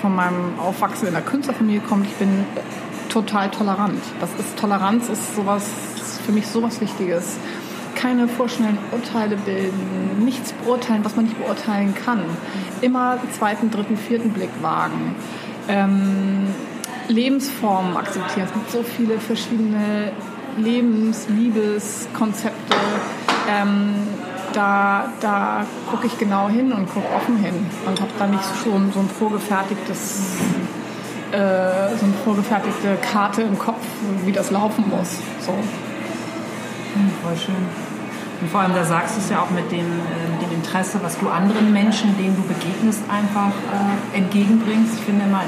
[0.01, 2.45] von meinem Aufwachsen in der Künstlerfamilie kommt, ich bin
[3.09, 4.03] total tolerant.
[4.21, 5.65] Das ist Toleranz ist sowas
[6.25, 7.37] für mich sowas Wichtiges
[7.97, 12.21] keine vorschnellen Urteile bilden, nichts beurteilen, was man nicht beurteilen kann.
[12.83, 15.17] Immer zweiten, dritten, vierten Blick wagen.
[15.67, 16.47] Ähm,
[17.09, 18.47] Lebensformen akzeptieren.
[18.47, 20.13] Es gibt so viele verschiedene
[20.59, 22.77] Lebens-, Liebeskonzepte.
[23.49, 23.95] Ähm,
[24.53, 28.93] da, da gucke ich genau hin und gucke offen hin und habe da nicht schon
[28.93, 30.21] so ein vorgefertigtes
[31.33, 33.85] äh, so eine vorgefertigte Karte im Kopf,
[34.25, 35.19] wie das laufen muss.
[35.41, 35.53] So.
[35.53, 37.55] Hm, voll schön.
[38.41, 41.19] Und vor allem, da sagst du es ja auch mit dem, äh, dem Interesse, was
[41.19, 44.95] du anderen Menschen, denen du begegnest, einfach äh, entgegenbringst.
[44.95, 45.43] Ich finde immer,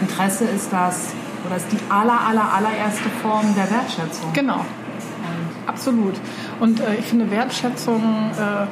[0.00, 1.08] Interesse ist das,
[1.46, 4.32] oder ist die aller, aller, allererste Form der Wertschätzung.
[4.32, 4.60] Genau.
[4.60, 6.14] Und Absolut.
[6.60, 8.66] Und äh, ich finde Wertschätzung, äh,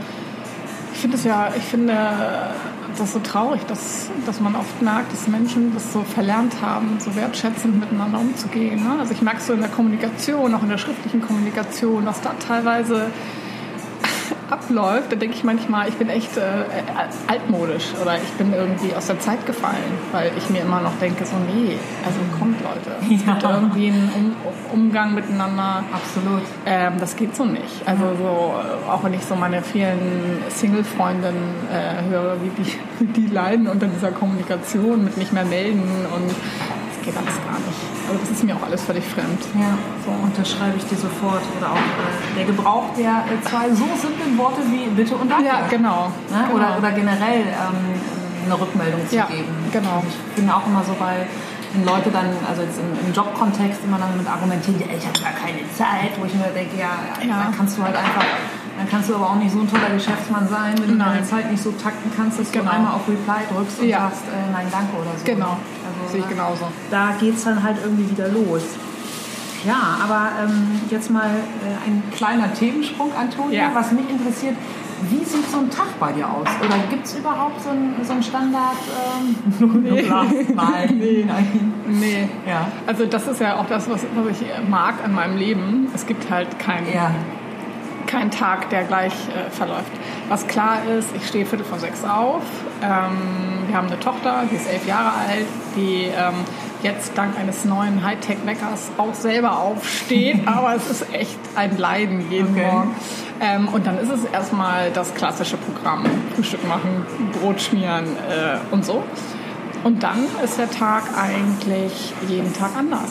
[0.92, 1.92] ich finde es ja, ich finde
[2.98, 7.14] das so traurig, dass, dass man oft merkt, dass Menschen das so verlernt haben, so
[7.14, 8.82] wertschätzend miteinander umzugehen.
[8.82, 8.98] Ne?
[8.98, 12.34] Also ich merke es so in der Kommunikation, auch in der schriftlichen Kommunikation, was da
[12.46, 13.10] teilweise
[14.50, 16.64] abläuft, da denke ich manchmal, ich bin echt äh,
[17.26, 19.76] altmodisch oder ich bin irgendwie aus der Zeit gefallen,
[20.12, 23.32] weil ich mir immer noch denke, so nee, also kommt Leute, es ja.
[23.32, 25.84] gibt irgendwie einen um Umgang miteinander.
[25.92, 26.42] Absolut.
[26.66, 27.86] Ähm, das geht so nicht.
[27.86, 28.54] Also so,
[28.90, 34.12] auch wenn ich so meine vielen Single-Freundinnen äh, höre, wie die, die leiden unter dieser
[34.12, 36.30] Kommunikation mit nicht mehr melden und
[37.04, 37.80] geht alles gar nicht.
[38.08, 39.40] Also das ist mir auch alles völlig fremd.
[39.54, 39.72] Ja,
[40.04, 41.42] so unterschreibe ich dir sofort.
[41.58, 45.46] Oder auch äh, der Gebrauch der äh, zwei so simplen Worte wie Bitte und Danke.
[45.46, 46.08] Ja, genau.
[46.30, 46.44] Ne?
[46.46, 46.54] genau.
[46.54, 47.78] Oder, oder generell ähm,
[48.46, 49.48] eine Rückmeldung zu Ja, geben.
[49.72, 50.02] genau.
[50.08, 51.26] Ich bin auch immer so bei
[51.72, 55.14] wenn Leute dann, also jetzt im, im Jobkontext immer dann mit argumentieren, ja, ich habe
[55.22, 57.46] gar keine Zeit, wo ich mir denke, ja, Ja.
[57.46, 58.26] dann kannst du halt einfach,
[58.76, 61.22] dann kannst du aber auch nicht so ein toller Geschäftsmann sein, wenn du deine.
[61.22, 62.64] Zeit nicht so takten kannst, dass Genau.
[62.64, 64.10] du einmal auf Reply drückst und Ja.
[64.10, 65.22] sagst, äh, nein, danke oder so.
[65.24, 65.58] Genau.
[66.08, 66.64] Sehe ich genauso.
[66.90, 68.62] da geht es dann halt irgendwie wieder los.
[69.66, 73.64] Ja, aber ähm, jetzt mal äh, ein kleiner Themensprung, Antonia.
[73.64, 73.70] Ja.
[73.74, 74.54] Was mich interessiert,
[75.10, 76.46] wie sieht so ein Tag bei dir aus?
[76.64, 78.76] Oder gibt es überhaupt so einen so Standard?
[79.60, 80.02] Ähm, Nee.
[80.54, 81.24] Nein, Nee.
[81.26, 81.72] nein.
[81.88, 82.28] Nee.
[82.46, 82.68] Ja.
[82.86, 85.88] Also das ist ja auch das, was, was ich mag an meinem Leben.
[85.94, 87.10] Es gibt halt keinen Ja.
[88.10, 89.92] Kein Tag, der gleich äh, verläuft.
[90.28, 92.42] Was klar ist, ich stehe viertel vor sechs auf.
[92.82, 95.46] Ähm, wir haben eine Tochter, die ist elf Jahre alt,
[95.76, 96.34] die ähm,
[96.82, 100.40] jetzt dank eines neuen Hightech-Weckers auch selber aufsteht.
[100.46, 102.66] Aber es ist echt ein Leiden jeden Okay.
[102.70, 102.94] Morgen.
[103.40, 106.04] Ähm, und dann ist es erstmal das klassische Programm.
[106.34, 107.06] Frühstück machen,
[107.40, 109.02] Brot schmieren äh, und so.
[109.82, 113.08] Und dann ist der Tag eigentlich jeden Tag anders.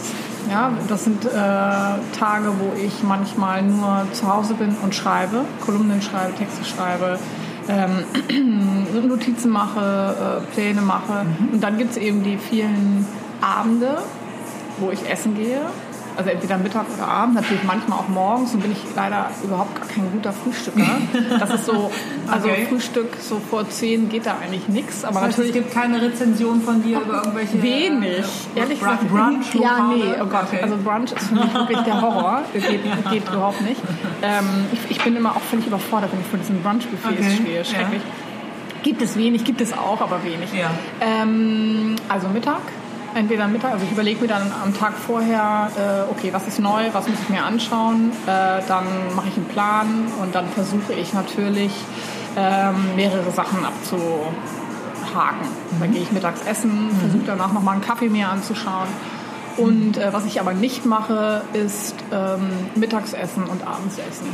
[0.49, 6.01] Ja, das sind äh, Tage, wo ich manchmal nur zu Hause bin und schreibe, Kolumnen
[6.01, 7.19] schreibe, Texte schreibe,
[7.67, 8.05] ähm,
[9.07, 11.25] Notizen mache, äh, Pläne mache.
[11.51, 13.05] Und dann gibt es eben die vielen
[13.41, 13.97] Abende,
[14.79, 15.61] wo ich essen gehe.
[16.19, 18.53] Also entweder Mittag oder Abend, natürlich manchmal auch morgens.
[18.53, 20.85] Und bin ich leider überhaupt gar kein guter Frühstücker.
[21.39, 21.89] Das ist so,
[22.29, 22.65] also Okay.
[22.67, 25.05] Frühstück so vor zehn geht da eigentlich nichts.
[25.05, 28.79] Aber Das heißt, es natürlich gibt keine Rezension von dir über irgendwelche Wenig, äh, ehrlich
[28.81, 29.09] Bra- gesagt.
[29.09, 30.43] Brunch ja, nee, oh Gott.
[30.47, 30.59] Okay.
[30.61, 32.41] Also Brunch ist für mich wirklich der Horror.
[32.53, 33.79] Das geht, geht überhaupt nicht.
[34.21, 37.57] Ähm, ich, ich bin immer auch völlig überfordert, wenn ich vor diesen Brunch-Buffets Okay, stehe.
[37.59, 37.63] ja.
[37.63, 38.01] Schrecklich.
[38.83, 40.53] Gibt es wenig, gibt es auch, aber wenig.
[40.53, 40.69] Ja.
[40.99, 42.61] Ähm, also Mittag.
[43.19, 46.85] Entweder Mittag, also ich überlege mir dann am Tag vorher, äh, okay, was ist neu,
[46.93, 48.13] was muss ich mir anschauen.
[48.25, 51.73] Äh, dann mache ich einen Plan und dann versuche ich natürlich
[52.37, 55.49] ähm, mehrere Sachen abzuhaken.
[55.81, 58.87] Dann gehe ich mittags essen, versuche danach nochmal einen Kaffee mir anzuschauen.
[59.59, 64.27] Und äh, was ich aber nicht mache, ist ähm, Mittagsessen und Abendsessen.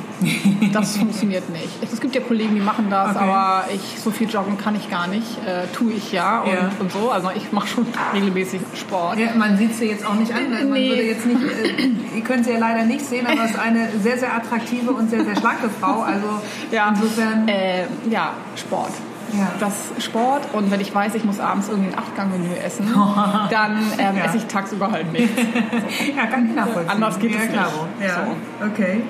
[0.73, 1.69] Das funktioniert nicht.
[1.81, 3.25] Es gibt ja Kollegen, die machen das, Okay.
[3.25, 5.37] aber ich so viel joggen kann ich gar nicht.
[5.45, 6.71] Äh, tue ich ja und, Ja.
[6.79, 7.09] und so.
[7.09, 9.17] Also ich mache schon regelmäßig Sport.
[9.19, 10.49] Ja, man sieht sie jetzt auch nicht an.
[10.51, 10.89] Man Nee.
[10.89, 13.89] würde jetzt nicht, äh, ihr könnt sie ja leider nicht sehen, aber es ist eine
[14.01, 16.01] sehr, sehr attraktive und sehr, sehr schlanke Frau.
[16.01, 16.27] Also
[16.71, 16.89] Ja.
[16.89, 17.47] insofern.
[17.47, 18.91] Äh, ja, Sport.
[19.37, 19.51] Ja.
[19.59, 22.87] Das Sport und wenn ich weiß, ich muss abends irgendwie ein Achtgang-Menü essen,
[23.49, 24.25] dann ähm, Ja.
[24.25, 25.31] esse ich tagsüber halt nichts.
[26.15, 26.89] ja, kann ich nachvollziehen.
[26.89, 27.71] Anders geht ja, es klar.
[27.99, 28.07] nicht.
[28.07, 28.27] Ja,
[28.65, 29.01] okay.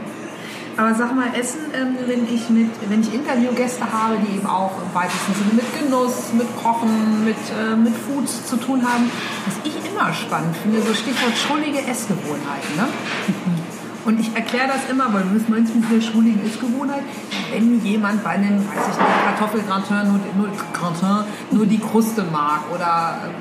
[0.77, 4.71] Aber sag mal, Essen, ähm, wenn ich mit, wenn ich Interviewgäste habe, die eben auch
[4.81, 9.09] im weitesten Sinne mit Genuss, mit Kochen, mit, äh, mit Foods zu tun haben,
[9.45, 12.75] was ich immer spannend finde, so Stichwort schrullige Essgewohnheiten.
[12.75, 12.87] Ne?
[14.03, 17.03] Und ich erkläre das immer, weil du meinst mit der schrulligen Essgewohnheit,
[17.55, 22.61] wenn jemand bei einem, weiß ich nicht, Kartoffelgratin nur, nur, Gratin nur die Kruste mag
[22.73, 23.33] oder ähm,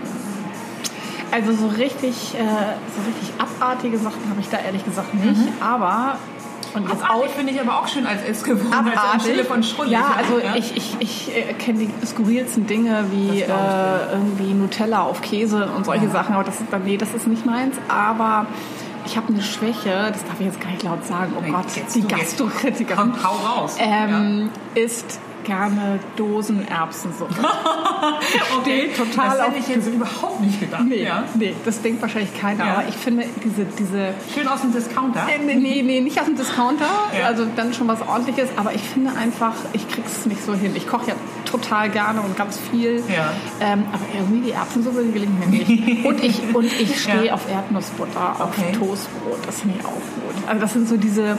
[1.32, 5.40] Also so richtig, äh, so richtig abartige Sachen habe ich da ehrlich gesagt nicht.
[5.60, 6.16] Aber
[6.74, 9.12] und jetzt Abartig finde ich aber auch schön als Essgewohnheit Abartig.
[9.12, 9.92] anstelle von schrullig.
[9.92, 10.56] Ja, also Ja.
[10.56, 13.46] ich, ich, ich äh, kenne die skurrilsten Dinge wie äh,
[14.12, 16.10] irgendwie Nutella auf Käse und solche Ja.
[16.10, 17.76] Sachen, aber das ist, nee, das ist nicht meins.
[17.88, 18.46] Aber
[19.14, 22.02] ich habe eine Schwäche, das darf ich jetzt gar nicht laut sagen, oh Gott, die.
[22.02, 23.76] Gastrokritikerin Komm, hau raus.
[23.78, 27.34] ähm, isst gerne Dosenerbsensuppe.
[28.58, 30.84] okay, total das hätte ich jetzt überhaupt nicht gedacht.
[30.86, 31.24] Nee, Ja.
[31.34, 32.66] nee, das denkt wahrscheinlich keiner.
[32.66, 32.72] Ja.
[32.74, 35.26] Aber ich finde diese, diese Schön aus dem Discounter.
[35.28, 36.86] Äh, Nee, nee, nee, nicht aus dem Discounter,
[37.18, 37.26] Ja.
[37.26, 40.72] also dann schon was ordentliches, aber ich finde einfach, ich krieg's nicht so hin.
[40.74, 41.14] Ich koche ja
[41.50, 43.32] total gerne und ganz viel, Ja.
[43.60, 46.04] ähm, aber irgendwie die Erbsensuppe die gelingt mir nicht.
[46.04, 48.72] Und ich, und ich stehe auf Erdnussbutter, auf Okay.
[48.72, 50.48] Toastbrot, das finde ich auch gut.
[50.48, 51.36] Also das sind so diese,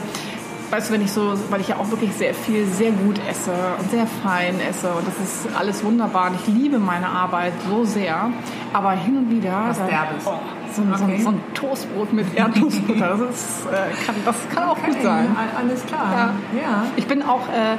[0.70, 3.52] weißt du, wenn ich so, weil ich ja auch wirklich sehr viel, sehr gut esse
[3.78, 7.84] und sehr fein esse und das ist alles wunderbar und ich liebe meine Arbeit so
[7.84, 8.30] sehr,
[8.72, 9.64] aber hin und wieder...
[9.68, 10.24] Was dann- Derbes.
[10.26, 10.32] Oh,
[10.76, 11.22] so, ein- Okay.
[11.22, 15.36] so ein Toastbrot mit Erdnussbutter, das, ist, äh, kann, das kann auch gut Okay, sein.
[15.36, 16.30] all- Alles klar.
[16.54, 16.84] Ja.
[16.96, 17.76] Ich bin auch äh,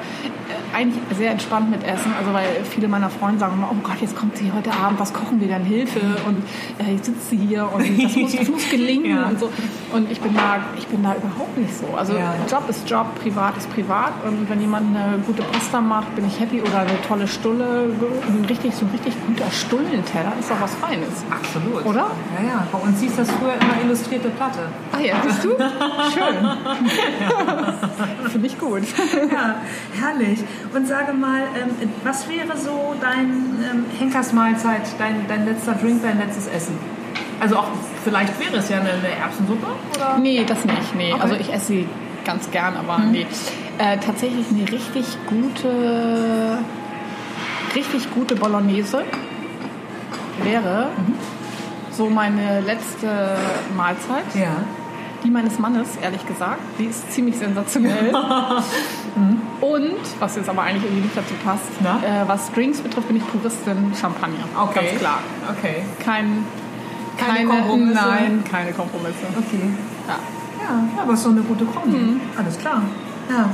[0.76, 4.16] eigentlich sehr entspannt mit Essen, also weil viele meiner Freunde sagen immer, oh Gott, jetzt
[4.16, 6.44] kommt sie heute Abend, was kochen wir denn, Hilfe und
[6.86, 9.28] äh, jetzt sitzt sie hier und das muss, das muss gelingen Ja.
[9.28, 9.50] und so.
[9.94, 11.86] Und ich bin da, ich bin da überhaupt nicht so.
[11.98, 12.34] Also Ja.
[12.50, 16.40] Job ist Job, privat ist privat und wenn jemand eine gute Pasta macht, bin ich
[16.40, 17.90] happy oder eine tolle Stulle,
[18.28, 21.24] ein richtig, so ein richtig guter Stullenteller ist doch was Feines.
[21.30, 21.86] Absolut.
[21.86, 22.08] Oder?
[22.42, 22.68] Ja, ja.
[22.72, 24.60] Bei uns hieß das früher immer illustrierte Platte.
[24.92, 25.50] Ah ja, siehst du?
[26.14, 26.36] Schön.
[28.30, 28.84] Finde ich gut.
[29.32, 29.56] Ja,
[30.00, 30.40] herrlich.
[30.74, 36.18] Und sage mal, ähm, was wäre so dein ähm, Henkersmahlzeit, dein, dein letzter Drink, dein
[36.20, 36.78] letztes Essen?
[37.40, 37.68] Also auch,
[38.04, 40.18] vielleicht wäre es ja eine, eine Erbsensuppe, oder?
[40.20, 40.96] Nee, das nicht.
[40.96, 41.14] Nee.
[41.14, 41.22] Okay.
[41.22, 41.88] Also ich esse sie
[42.26, 43.26] ganz gern, aber nee.
[43.78, 46.58] Äh, tatsächlich eine richtig gute,
[47.76, 49.04] richtig gute Bolognese
[50.44, 50.88] wäre
[51.98, 53.36] so meine letzte
[53.76, 54.24] Mahlzeit.
[54.36, 54.64] Ja.
[55.24, 56.60] Die meines Mannes, ehrlich gesagt.
[56.78, 58.14] Die ist ziemlich sensationell.
[59.62, 63.28] Und, was jetzt aber eigentlich irgendwie nicht dazu passt, äh, was Drinks betrifft, bin ich
[63.28, 64.46] Puristin Champagner.
[64.56, 64.86] Okay.
[64.86, 65.20] Ganz klar.
[65.58, 65.76] Okay.
[66.06, 66.46] Kein,
[67.18, 67.94] Keine Kompromisse?
[67.96, 69.26] Nein, keine Kompromisse.
[69.36, 69.70] Okay.
[70.08, 70.20] Ja.
[70.60, 72.20] Ja, aber ist so eine gute Kombi.
[72.38, 72.84] Alles klar.
[73.30, 73.50] Ja.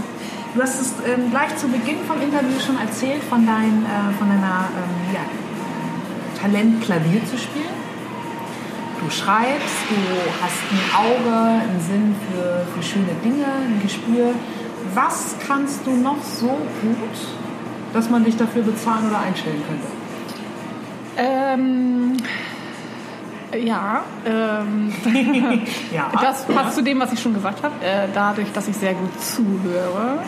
[0.54, 4.28] Du hast es ähm, gleich zu Beginn vom Interview schon erzählt von, dein, äh, von
[4.28, 5.22] deiner ähm, ja,
[6.40, 7.83] Talent, Klavier zu spielen.
[9.04, 9.96] Du schreibst, du
[10.42, 14.34] hast ein Auge, einen Sinn für, für schöne Dinge, ein Gespür.
[14.94, 17.18] Was kannst du noch so gut,
[17.94, 19.88] dass man dich dafür bezahlen oder einstellen könnte?
[21.18, 22.18] Ähm,
[23.62, 24.94] ja, ähm,
[25.94, 26.10] Ja.
[26.22, 27.74] das passt zu dem, was ich schon gesagt habe.
[27.84, 30.20] Äh, dadurch, dass ich sehr gut zuhöre,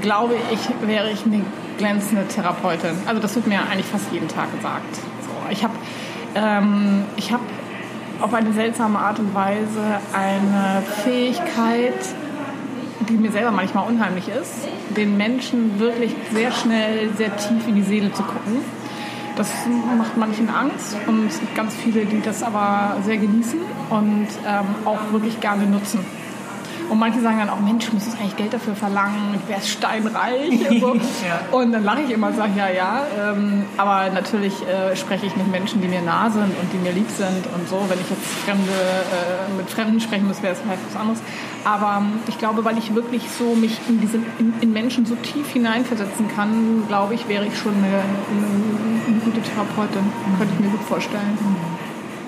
[0.00, 1.44] glaube ich, wäre ich eine
[1.76, 2.90] glänzende Therapeutin.
[3.06, 4.94] Also das wird mir eigentlich fast jeden Tag gesagt.
[4.94, 5.74] So, ich habe
[6.34, 7.40] ähm, ich hab
[8.20, 11.94] auf eine seltsame Art und Weise eine Fähigkeit,
[13.08, 17.82] die mir selber manchmal unheimlich ist, den Menschen wirklich sehr schnell, sehr tief in die
[17.82, 18.58] Seele zu gucken.
[19.36, 19.50] Das
[19.96, 24.66] macht manchen Angst und es gibt ganz viele, die das aber sehr genießen und ähm,
[24.84, 26.00] auch wirklich gerne nutzen.
[26.92, 30.50] Und manche sagen dann auch, Mensch, du müsstest eigentlich Geld dafür verlangen, du wärst steinreich.
[30.70, 30.94] Und, so.
[31.26, 31.40] Ja.
[31.58, 33.06] und dann lache ich immer und sage, ja, ja.
[33.18, 36.92] Ähm, aber natürlich äh, spreche ich mit Menschen, die mir nah sind und die mir
[36.92, 37.82] lieb sind und so.
[37.88, 41.20] Wenn ich jetzt Fremde, äh, mit Fremden sprechen muss, wäre es vielleicht was anderes.
[41.64, 45.14] Aber ähm, ich glaube, weil ich wirklich so mich in, diese, in, in Menschen so
[45.14, 50.12] tief hineinversetzen kann, glaube ich, wäre ich schon eine, eine, eine gute Therapeutin.
[50.36, 51.38] Könnte ich mir gut vorstellen.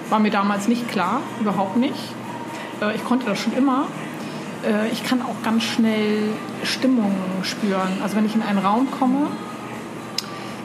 [0.08, 2.14] War mir damals nicht klar, überhaupt nicht.
[2.80, 3.88] Äh, Ich konnte das schon immer.
[4.66, 6.30] Äh, Ich kann auch ganz schnell
[6.62, 7.98] Stimmungen spüren.
[8.02, 9.26] Also wenn ich in einen Raum komme,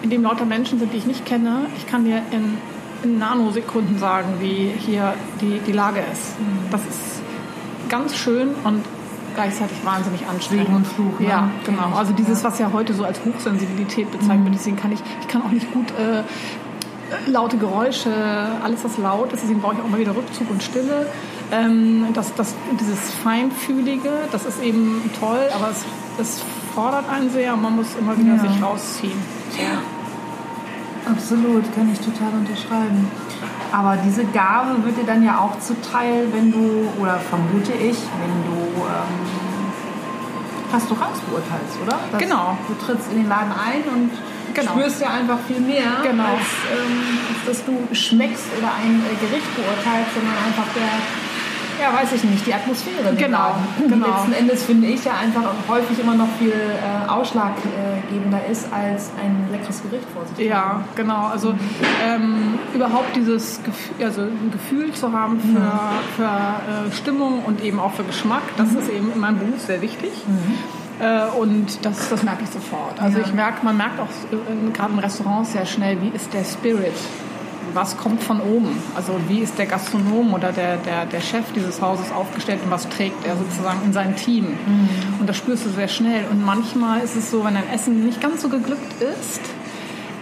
[0.01, 2.57] in dem lauter Menschen sind, die ich nicht kenne, ich kann dir in,
[3.03, 6.35] in Nanosekunden sagen, wie hier die, die Lage ist.
[6.71, 7.21] Das ist
[7.89, 8.85] ganz schön und
[9.35, 10.65] gleichzeitig wahnsinnig anstrengend.
[10.65, 11.27] Segen und Fluch, ne?
[11.27, 11.95] Ja, genau.
[11.95, 15.41] Also dieses, was ja heute so als Hochsensibilität bezeichnet wird, deswegen kann ich, ich kann
[15.41, 16.23] auch nicht gut äh,
[17.29, 18.11] laute Geräusche,
[18.63, 21.07] alles was laut ist, deswegen brauche ich auch mal wieder Rückzug und Stille.
[21.51, 25.85] Ähm, das, das, dieses Feinfühlige, das ist eben toll, aber es,
[26.21, 26.43] es
[26.75, 28.39] fordert einen sehr und man muss immer wieder Ja.
[28.39, 29.19] sich rausziehen.
[31.09, 33.09] Absolut, kann ich total unterschreiben.
[33.71, 38.35] Aber diese Gabe wird dir dann ja auch zuteil, wenn du, oder vermute ich, wenn
[38.45, 41.97] du ähm, Restaurants beurteilst, oder?
[42.11, 42.57] Das, Genau.
[42.67, 44.11] Du trittst in den Laden ein und
[44.53, 44.71] Genau.
[44.71, 46.23] spürst ja einfach viel mehr, Genau.
[46.23, 50.89] als, ähm, als dass du schmeckst oder ein äh, Gericht beurteilst, sondern einfach der,
[51.81, 53.13] ja, weiß ich nicht, die Atmosphäre.
[53.17, 53.55] Genau.
[53.79, 54.07] Die genau.
[54.07, 59.47] letzten Endes finde ich ja einfach häufig immer noch viel äh, ausschlaggebender ist, als ein
[59.51, 60.45] leckeres Gericht vor sich.
[60.47, 61.27] Ja, genau.
[61.27, 61.53] Also
[62.05, 65.79] ähm, überhaupt dieses Gefühl, also ein Gefühl zu haben für,
[66.15, 66.23] für
[66.87, 70.11] äh, Stimmung und eben auch für Geschmack, das ist eben in meinem Beruf sehr wichtig.
[70.99, 73.01] Äh, und das, das merke ich sofort.
[73.01, 73.25] Also Ja.
[73.25, 76.93] ich merke, man merkt auch äh, gerade im Restaurant sehr schnell, wie ist der Spirit.
[77.73, 78.77] Was kommt von oben?
[78.95, 82.87] Also wie ist der Gastronom oder der, der, der Chef dieses Hauses aufgestellt und was
[82.89, 84.57] trägt er sozusagen in sein Team?
[85.19, 86.25] Und das spürst du sehr schnell.
[86.31, 89.41] Und manchmal ist es so, wenn ein Essen nicht ganz so geglückt ist,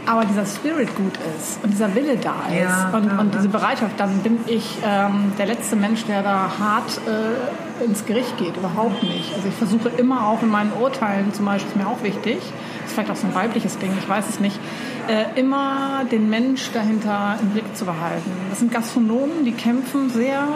[0.07, 3.49] aber dieser Spirit gut ist und dieser Wille da ist Ja, und, ja, und diese
[3.49, 8.57] Bereitschaft, dann bin ich ähm, der letzte Mensch, der da hart äh, ins Gericht geht.
[8.57, 9.33] Überhaupt nicht.
[9.35, 12.93] Also ich versuche immer auch in meinen Urteilen, zum Beispiel ist mir auch wichtig, ist
[12.93, 14.59] vielleicht auch so ein weibliches Ding, ich weiß es nicht,
[15.07, 18.31] äh, immer den Mensch dahinter im Blick zu behalten.
[18.49, 20.47] Das sind Gastronomen, die kämpfen sehr.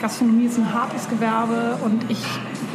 [0.00, 2.24] Gastronomie ist ein hartes Gewerbe und ich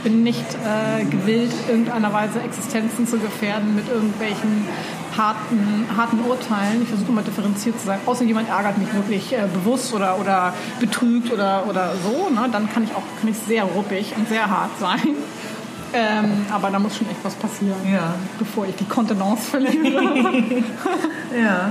[0.03, 4.67] bin nicht äh, gewillt, irgendeiner Weise Existenzen zu gefährden mit irgendwelchen
[5.17, 6.81] harten, harten Urteilen.
[6.81, 7.99] Ich versuche immer differenziert zu sein.
[8.05, 12.29] Außer jemand ärgert mich wirklich äh, bewusst oder, oder betrügt oder, oder so.
[12.29, 12.47] Ne?
[12.51, 14.99] Dann kann ich auch kann ich sehr ruppig und sehr hart sein.
[15.93, 18.15] Ähm, aber da muss schon echt was passieren, Ja.
[18.37, 20.03] bevor ich die Kontenance verliere.
[21.41, 21.69] Ja.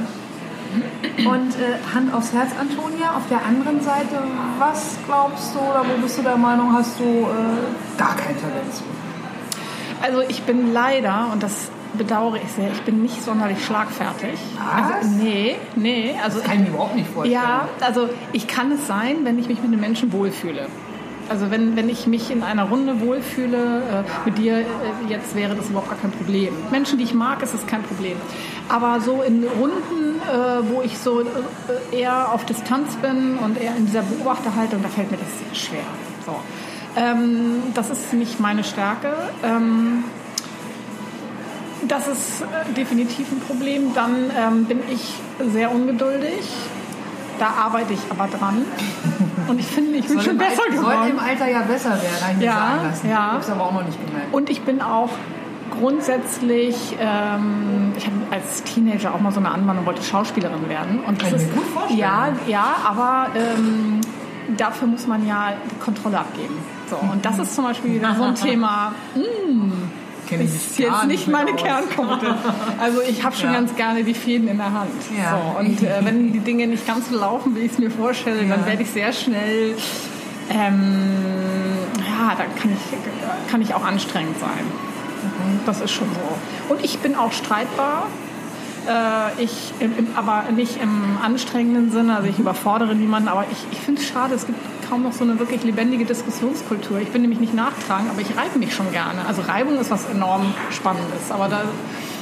[1.31, 4.17] Und äh, Hand aufs Herz, Antonia, auf der anderen Seite,
[4.59, 8.75] was glaubst du oder wo bist du der Meinung, hast du äh, gar kein Talent
[8.75, 8.85] zu?
[10.03, 14.39] Also ich bin leider, und das bedauere ich sehr, ich bin nicht sonderlich schlagfertig.
[14.59, 14.93] Was?
[14.93, 16.15] Also, nee, nee.
[16.23, 17.41] Also Kann ich mir überhaupt nicht vorstellen.
[17.41, 20.67] Ja, also ich kann es sein, wenn ich mich mit den Menschen wohlfühle.
[21.29, 24.65] Also wenn, wenn ich mich in einer Runde wohlfühle, äh, mit dir äh,
[25.09, 26.53] jetzt wäre das überhaupt gar kein Problem.
[26.71, 28.17] Menschen, die ich mag, ist es kein Problem.
[28.69, 31.25] Aber so in Runden, äh, wo ich so äh,
[31.99, 35.87] eher auf Distanz bin und eher in dieser Beobachterhaltung, da fällt mir das sehr schwer.
[36.27, 36.37] So.
[36.97, 39.15] Ähm, das ist nicht meine Stärke.
[39.43, 40.05] Ähm,
[41.89, 43.95] das ist äh, definitiv ein Problem.
[43.95, 45.15] Dann ähm, bin ich
[45.53, 46.41] sehr ungeduldig.
[47.39, 48.65] Da arbeite ich aber dran.
[49.49, 50.97] Und ich finde, ich bin schon besser Al- geworden.
[51.03, 53.09] Soll im Alter ja besser werden, habe ich mir Ja, sagen lassen.
[53.11, 53.13] ja.
[53.27, 54.33] Ich habe es aber auch noch nicht gemerkt.
[54.33, 55.11] Und ich bin auch
[55.79, 61.01] grundsätzlich, ähm, ich habe als Teenager auch mal so eine Anmahnung, wollte Schauspielerin werden.
[61.07, 61.99] Und das Kann ist, gut vorstellen.
[61.99, 64.01] Ja, ja, aber ähm,
[64.57, 66.55] dafür muss man ja die Kontrolle abgeben.
[66.89, 68.93] So, und das ist zum Beispiel wieder so ein Thema.
[70.29, 71.63] Kenn ich ist jetzt nicht meine aus.
[71.63, 72.39] Kernkompetenz.
[72.81, 73.57] Also ich habe schon Ja.
[73.61, 74.91] ganz gerne die Fäden in der Hand.
[75.17, 75.31] Ja.
[75.55, 78.39] So, und äh, wenn die Dinge nicht ganz so laufen, wie ich es mir vorstelle,
[78.47, 78.67] dann Ja.
[78.67, 79.75] werde ich sehr schnell,
[80.51, 80.95] ähm,
[81.99, 84.65] ja, dann kann ich, kann ich auch anstrengend sein.
[85.67, 86.73] Das ist schon so.
[86.75, 88.07] Und ich bin auch streitbar.
[88.87, 93.59] Äh, ich, im, im, aber nicht im anstrengenden Sinne, also ich überfordere niemanden, aber ich,
[93.73, 94.59] ich finde es schade, es gibt
[94.95, 97.01] kaum noch so eine wirklich lebendige Diskussionskultur.
[97.01, 99.27] Ich bin nämlich nicht nachtragend, aber ich reibe mich schon gerne.
[99.27, 101.63] Also Reibung ist was enorm Spannendes, aber da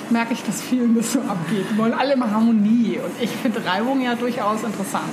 [0.09, 1.67] merke ich, dass vielen das so abgeht.
[1.71, 5.13] Die wollen alle immer Harmonie und ich finde Reibung ja durchaus interessant.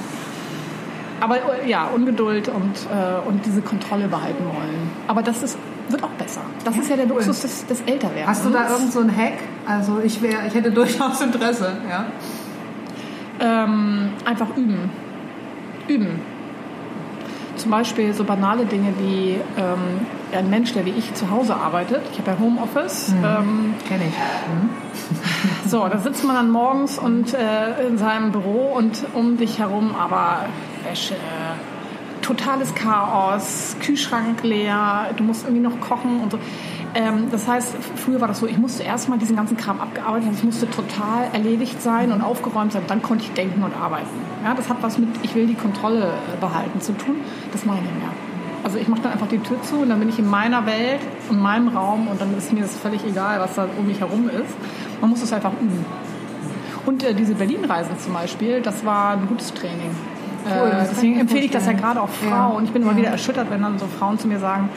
[1.19, 4.89] Aber äh, ja, Ungeduld und, äh, und diese Kontrolle behalten wollen.
[5.09, 5.57] Aber das ist,
[5.89, 6.41] wird auch besser.
[6.63, 8.25] Das ist ja der Luxus des, des Älterwerdens.
[8.25, 9.33] Hast du da irgend so einen Hack?
[9.67, 12.05] Also ich wäre, ich hätte durchaus Interesse, ja.
[13.41, 14.89] Ähm, einfach üben.
[15.89, 16.38] Üben.
[17.59, 22.01] Zum Beispiel so banale Dinge wie ähm, ein Mensch, der wie ich zu Hause arbeitet.
[22.13, 23.13] Ich habe ja Homeoffice.
[23.17, 25.69] Ähm, Kenne ich.
[25.69, 29.93] so, da sitzt man dann morgens und äh, in seinem Büro und um dich herum
[29.93, 30.45] aber
[30.87, 31.15] Wäsche,
[32.21, 36.39] totales Chaos, Kühlschrank leer, du musst irgendwie noch kochen und so.
[36.95, 40.33] Ähm, das heißt, früher war das so, ich musste erstmal diesen ganzen Kram abgearbeitet haben,
[40.35, 44.07] es musste total erledigt sein und aufgeräumt sein, dann konnte ich denken und arbeiten.
[44.43, 47.17] Ja, das hat was mit, ich will die Kontrolle äh, behalten zu tun,
[47.51, 48.09] das mache ich nicht mehr.
[48.63, 50.99] Also ich mache dann einfach die Tür zu und dann bin ich in meiner Welt,
[51.29, 54.27] in meinem Raum und dann ist mir das völlig egal, was da um mich herum
[54.27, 54.53] ist.
[54.99, 55.85] Man muss es einfach üben.
[56.85, 59.91] Und äh, diese Berlin-Reisen zum Beispiel, das war ein gutes Training.
[60.45, 62.31] Cool, äh, ich deswegen empfehle ich das ja gerade auch Frauen.
[62.31, 62.47] Ja.
[62.47, 62.97] Und ich bin immer Ja.
[62.97, 64.69] wieder erschüttert, wenn dann so Frauen zu mir sagen,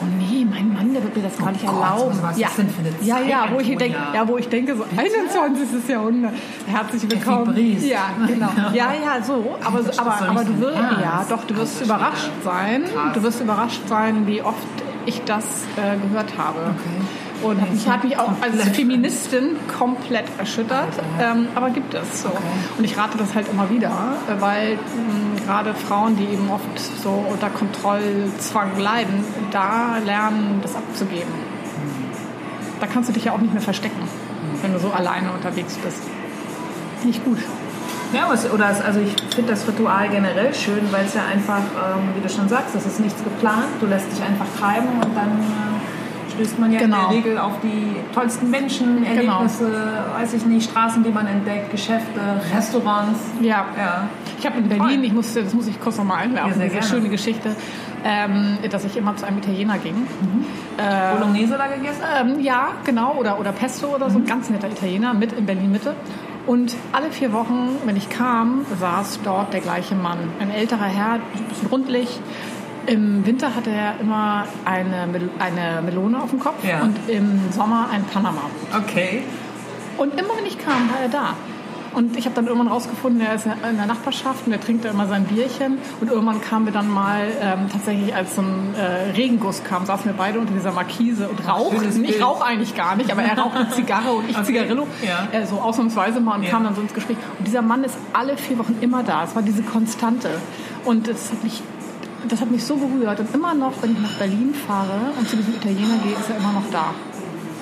[0.00, 2.18] oh nee, mein Mann, der wird mir das gar nicht Gott, erlauben.
[2.22, 2.48] was ist ja.
[2.48, 3.78] das denn für eine ja, Zeit, ja, wo ich, Antonia?
[3.78, 5.88] denk, ja, wo ich denke, so 21.
[5.88, 6.32] Jahrhundert,
[6.66, 7.56] herzlich willkommen.
[7.80, 8.48] Ja, genau.
[8.72, 9.56] Ja, ja, so.
[9.64, 12.84] Aber, Das ist aber, aber du wirst, ja, doch, du wirst überrascht sein.
[13.14, 14.56] Du wirst überrascht sein, wie oft
[15.06, 15.44] ich das
[15.76, 16.74] äh, gehört habe.
[17.42, 18.70] Und mich, hat mich auch als.
[18.70, 20.88] Feministin komplett erschüttert.
[21.20, 22.30] Ähm, aber gibt es so.
[22.76, 23.90] Und ich rate das halt immer wieder,
[24.38, 31.32] weil mh, gerade Frauen, die eben oft so unter Kontrollzwang leiden, da lernen, das abzugeben.
[32.80, 34.02] Da kannst du dich ja auch nicht mehr verstecken,
[34.62, 36.02] wenn du so alleine unterwegs bist.
[37.04, 37.38] Nicht gut.
[38.12, 42.20] Ja, oder also ich finde das Ritual generell schön, weil es ja einfach, ähm, wie
[42.20, 45.69] du schon sagst, es ist nichts geplant, du lässt dich einfach treiben und dann äh,
[46.40, 46.96] stößt man ja Genau.
[46.96, 49.70] in der Regel auf die tollsten Menschen, Erlebnisse,
[50.18, 52.20] weiß ich nicht, Straßen, die man entdeckt, Geschäfte,
[52.54, 53.20] Restaurants.
[53.40, 53.66] Ja.
[53.76, 54.08] Ja.
[54.38, 56.88] Ich habe in Berlin, ich musste, das muss ich kurz nochmal einwerfen, Ja, sehr diese
[56.88, 57.54] schöne Geschichte,
[58.04, 60.06] ähm, dass ich immer zu einem Italiener ging.
[60.78, 62.02] Äh, Bolognese da gegessen?
[62.18, 65.94] Ähm, ja, genau, oder, oder Pesto oder so, ein ganz netter Italiener mit in Berlin-Mitte.
[66.46, 70.18] Und alle vier Wochen, wenn ich kam, saß dort der gleiche Mann.
[70.40, 72.18] Ein älterer Herr, ein bisschen rundlich.
[72.90, 76.80] Im Winter hatte er immer eine, Mel eine Melone auf dem Kopf Ja.
[76.82, 78.40] und im Sommer ein Panama.
[78.76, 79.22] Okay.
[79.96, 81.34] Und immer wenn ich kam, war er da.
[81.94, 84.90] Und ich habe dann irgendwann rausgefunden, er ist in der Nachbarschaft und er trinkt da
[84.90, 85.78] immer sein Bierchen.
[86.00, 90.06] Und irgendwann kamen wir dann mal ähm, tatsächlich, als so ein äh, Regenguss kam, saßen
[90.06, 92.04] wir beide unter dieser Markise und rauchten.
[92.04, 94.46] Ich rauche eigentlich gar nicht, aber er raucht eine Zigarre und ich Okay.
[94.46, 94.86] Zigarillo.
[95.02, 95.28] Ja.
[95.38, 96.50] Äh, so ausnahmsweise mal und Ja.
[96.50, 97.16] kam dann so ins Gespräch.
[97.38, 99.22] Und dieser Mann ist alle vier Wochen immer da.
[99.24, 100.28] Es war diese Konstante.
[100.84, 101.60] Und das hat mich
[102.28, 103.18] das hat mich so berührt.
[103.20, 106.36] Und immer noch, wenn ich nach Berlin fahre und zu diesem Italiener gehe, ist er
[106.36, 106.86] immer noch da.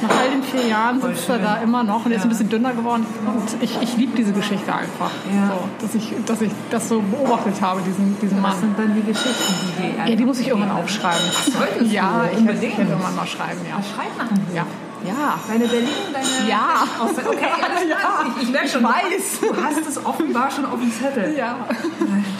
[0.00, 1.44] Nach all den vier Jahren Voll sitzt er schön.
[1.44, 2.34] da immer noch und er ist ein Ja.
[2.36, 3.04] bisschen dünner geworden.
[3.26, 5.10] Und ich, ich liebe diese Geschichte einfach.
[5.34, 5.48] Ja.
[5.48, 8.52] So, dass, ich, dass ich das so beobachtet habe, diesen, diesen Mann.
[8.52, 11.18] Was sind dann die Geschichten, die die Ja, die muss ich irgendwann aufschreiben.
[11.90, 13.82] ja, ich werde irgendwann mal schreiben, ja.
[13.82, 14.54] Schreib Buch.
[14.54, 14.64] Ja.
[15.06, 15.38] Ja.
[15.46, 16.48] Deine Berlin, deine...
[16.48, 16.84] Ja.
[16.98, 18.24] Aus, okay, alles klar.
[18.24, 18.34] Ja.
[18.36, 19.40] Ich, ich merke schon, weiß.
[19.40, 21.36] du hast es offenbar schon auf dem Zettel.
[21.36, 21.56] Ja.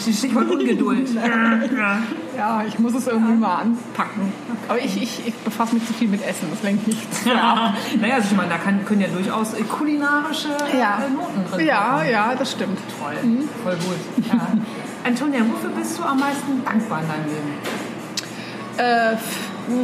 [0.01, 1.09] Stichwort Ungeduld.
[2.37, 4.33] ja, ich muss es irgendwie mal anpacken.
[4.67, 7.43] Aber ich, ich, ich befasse mich zu viel mit Essen, das lenkt nicht zu sehr
[7.43, 7.73] ab.
[7.99, 10.99] Naja, also ich meine, da kann, können ja durchaus äh, kulinarische äh, Ja.
[11.13, 12.11] Noten drin Ja, sein.
[12.11, 12.77] ja, das stimmt.
[12.99, 13.15] Toll,
[13.63, 14.27] voll gut.
[14.27, 14.47] Ja.
[15.05, 17.53] Antonia, wofür bist du am meisten dankbar in deinem Leben?
[18.77, 19.15] Äh,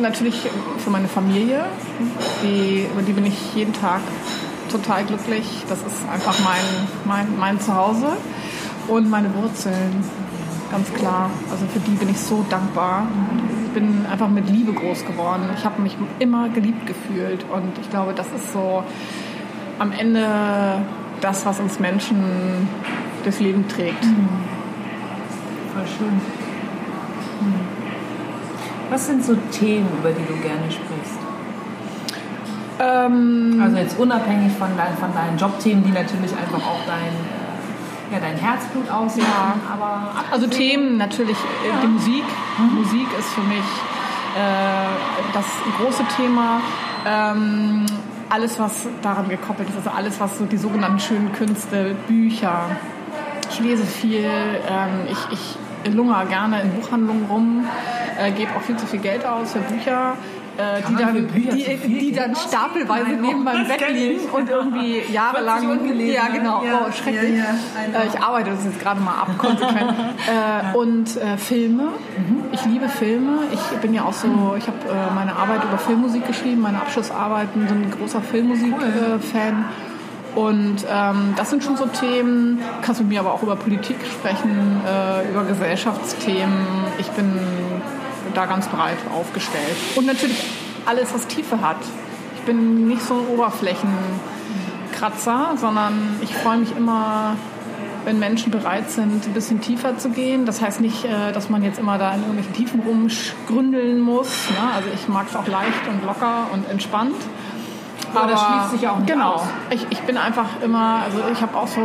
[0.02, 1.66] natürlich für meine Familie.
[2.44, 4.02] Die, über die bin ich jeden Tag
[4.72, 5.64] total glücklich.
[5.70, 8.18] Das ist einfach mein, mein, mein Zuhause.
[8.88, 10.04] Und meine Wurzeln,
[10.72, 11.30] ganz klar.
[11.50, 13.08] Also für die bin ich so dankbar.
[13.66, 15.50] Ich bin einfach mit Liebe groß geworden.
[15.58, 17.46] Ich habe mich immer geliebt gefühlt.
[17.52, 18.84] Und ich glaube, das ist so
[19.80, 20.28] am Ende
[21.22, 22.68] das, was uns Menschen
[23.24, 24.04] das Leben trägt.
[24.04, 24.30] Mhm.
[25.74, 26.45] Voll schön.
[28.90, 31.20] Was sind so Themen, über die du gerne sprichst?
[32.80, 38.14] Ähm, also jetzt unabhängig von, dein, von deinen Jobthemen, die natürlich einfach auch dein, äh,
[38.14, 39.62] ja, dein Herzblut ausmachen.
[39.64, 39.74] Ja.
[39.74, 41.76] Aber also Themen natürlich äh, ja.
[41.82, 42.24] die Musik.
[42.58, 42.76] Mhm.
[42.76, 43.66] Musik ist für mich
[44.36, 45.46] äh, das
[45.80, 46.62] große Thema.
[47.08, 47.86] Ähm,
[48.30, 52.70] alles, was daran gekoppelt ist, also alles, was so die sogenannten schönen Künste, Bücher.
[53.50, 55.58] Ich lese viel, ähm, ich, ich
[55.94, 57.66] lungere gerne in Buchhandlungen rum,
[58.20, 60.18] äh, gebe auch viel zu viel Geld aus für Bücher.
[60.58, 65.64] Äh, die, dann, die, die dann stapelweise neben meinem Bett liegen und irgendwie jahrelang.
[66.00, 66.64] Ja, genau.
[66.64, 67.38] Ja, oh, schrecklich.
[67.38, 67.44] Ja,
[67.92, 69.92] ja, äh, ich arbeite das jetzt gerade mal ab, konsequent.
[70.74, 71.90] äh, und äh, Filme.
[72.54, 73.40] Ich liebe Filme.
[73.52, 77.68] Ich bin ja auch so, ich habe äh, meine Arbeit über Filmmusik geschrieben, meine Abschlussarbeiten
[77.68, 79.66] sind ein großer Filmmusik-Fan.
[80.36, 82.62] Und ähm, das sind schon so Themen.
[82.82, 86.68] Kannst mit mir aber auch über Politik sprechen, äh, über Gesellschaftsthemen.
[87.00, 87.40] Ich bin
[88.34, 89.78] da ganz breit aufgestellt.
[89.96, 90.44] Und natürlich
[90.86, 91.78] alles, was Tiefe hat.
[92.36, 97.38] Ich bin nicht so ein Oberflächenkratzer, sondern ich freue mich immer,
[98.04, 100.46] wenn Menschen bereit sind, ein bisschen tiefer zu gehen.
[100.46, 104.28] Das heißt nicht, äh, dass man jetzt immer da in irgendwelchen Tiefen rumgründeln muss.
[104.50, 104.58] Ne?
[104.76, 107.16] Also ich mag es auch leicht und locker und entspannt.
[108.14, 109.34] Aber, das schließt sich auch nicht Genau.
[109.36, 109.44] Aus.
[109.70, 111.82] Ich, ich bin einfach immer, also ich habe auch so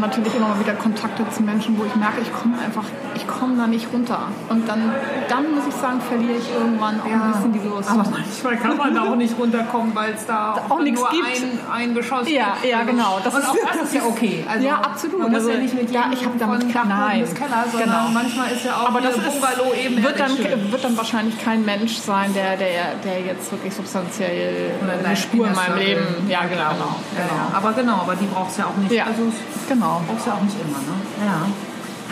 [0.00, 2.84] natürlich immer mal wieder Kontakte zu Menschen, wo ich merke, ich komme einfach,
[3.14, 4.28] ich komme da nicht runter.
[4.48, 4.92] Und dann,
[5.28, 7.90] dann muss ich sagen, verliere ich irgendwann auch ja, ein bisschen die Lust.
[7.90, 11.24] Aber manchmal kann man da auch nicht runterkommen, weil es da auch, auch nichts gibt.
[11.26, 12.72] Ein, ein Geschoss ja, gibt.
[12.72, 13.18] Ja, genau.
[13.22, 14.44] Das, ist, auch das ist ja okay.
[14.48, 15.18] Also, ja, absolut.
[15.20, 17.88] Man muss also, ja nicht mit ja, ich habe damit von nein, bis Keller, sondern
[17.88, 18.08] genau.
[18.12, 21.96] manchmal ist ja auch Aber das Bungalow eben wird dann, wird dann wahrscheinlich kein Mensch
[21.96, 24.72] sein, der, der, der jetzt wirklich substanziell
[25.04, 26.06] eine Spur in meinem Leben.
[26.28, 26.70] Ja, genau.
[26.70, 26.96] genau.
[27.14, 27.56] genau.
[27.56, 28.92] Aber genau, aber die braucht es ja auch nicht.
[28.92, 29.32] Ja, also,
[29.68, 29.77] genau.
[29.78, 30.96] Brauchst ja auch nicht immer, ne?
[31.24, 31.46] Ja.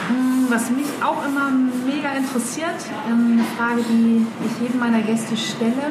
[0.08, 2.76] Hm, was mich auch immer mega interessiert,
[3.08, 5.90] ähm, eine Frage, die ich jedem meiner Gäste stelle.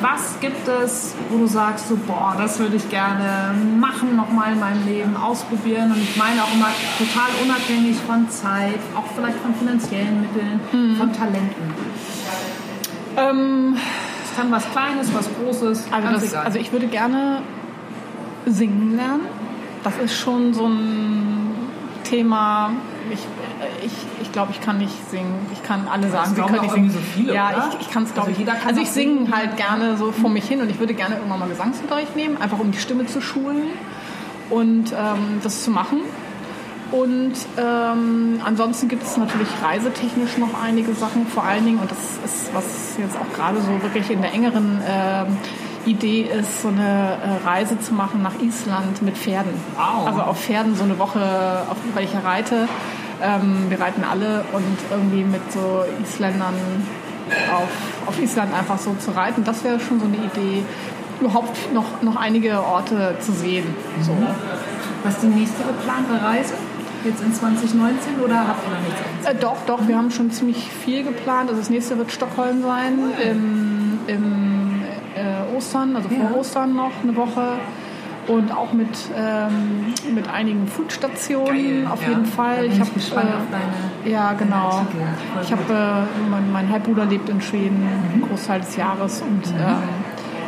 [0.00, 4.60] Was gibt es, wo du sagst, so, boah, das würde ich gerne machen, nochmal in
[4.60, 5.90] meinem Leben, ausprobieren?
[5.90, 10.96] Und ich meine auch immer total unabhängig von Zeit, auch vielleicht von finanziellen Mitteln, mhm.
[10.96, 11.74] von Talenten.
[13.16, 13.76] Ähm,
[14.24, 17.42] es kann was Kleines, was Großes, also, das, also ich würde gerne
[18.46, 19.26] singen lernen.
[19.84, 21.54] Das ist schon so ein
[22.04, 22.70] Thema,
[23.10, 23.20] ich,
[23.84, 25.46] ich, ich glaube, ich kann nicht singen.
[25.52, 26.90] Ich kann alle sagen, sie können nicht singen.
[26.90, 27.70] So viele, ja, oder?
[27.72, 28.66] ich, ich kann es, glaube also ich.
[28.66, 31.48] Also ich singe halt gerne so vor mich hin und ich würde gerne irgendwann mal
[31.48, 33.64] Gesangsunterricht nehmen, einfach um die Stimme zu schulen
[34.50, 36.00] und ähm, das zu machen.
[36.90, 41.98] Und ähm, ansonsten gibt es natürlich reisetechnisch noch einige Sachen, vor allen Dingen, und das
[42.24, 45.36] ist, was jetzt auch gerade so wirklich in der engeren ähm,
[45.90, 49.52] Idee ist, so eine äh, Reise zu machen nach Island mit Pferden.
[49.76, 50.06] Wow.
[50.06, 51.20] Also auf Pferden so eine Woche,
[51.68, 52.68] auf, weil ich ja reite.
[53.22, 56.54] Ähm, wir reiten alle und irgendwie mit so Isländern
[57.52, 60.62] auf, auf Island einfach so zu reiten, das wäre schon so eine Idee.
[61.20, 63.66] Überhaupt noch, noch einige Orte zu sehen.
[64.02, 64.12] So.
[64.12, 64.28] Mhm.
[65.02, 66.54] Was ist die nächste geplante Reise?
[67.04, 69.28] Jetzt in 2019 oder habt ihr noch nichts?
[69.28, 71.48] Äh, doch, doch, wir haben schon ziemlich viel geplant.
[71.48, 72.98] Also das nächste wird Stockholm sein.
[73.22, 74.57] Im, im
[75.18, 76.36] äh, Ostern, also vor ja.
[76.36, 77.52] Ostern noch eine Woche.
[78.26, 82.10] Und auch mit, ähm, mit einigen Foodstationen auf ja.
[82.10, 82.66] jeden Fall.
[82.66, 82.90] ich habe
[84.04, 84.86] äh, ja genau.
[85.42, 88.12] Ich habe äh, mein, mein, Halbbruder lebt in Schweden mhm.
[88.12, 89.58] einen Großteil des Jahres und mhm.
[89.58, 89.78] ähm,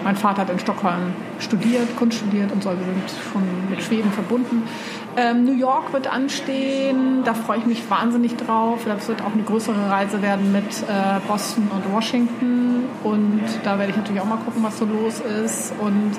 [0.05, 2.69] mein Vater hat in Stockholm studiert, Kunst studiert und so.
[2.69, 4.63] Wir sind schon mit Schweden verbunden.
[5.17, 8.81] Ähm, New York wird anstehen, da freue ich mich wahnsinnig drauf.
[8.87, 12.85] Das wird auch eine größere Reise werden mit äh, Boston und Washington.
[13.03, 15.73] Und da werde ich natürlich auch mal gucken, was so los ist.
[15.81, 16.13] Und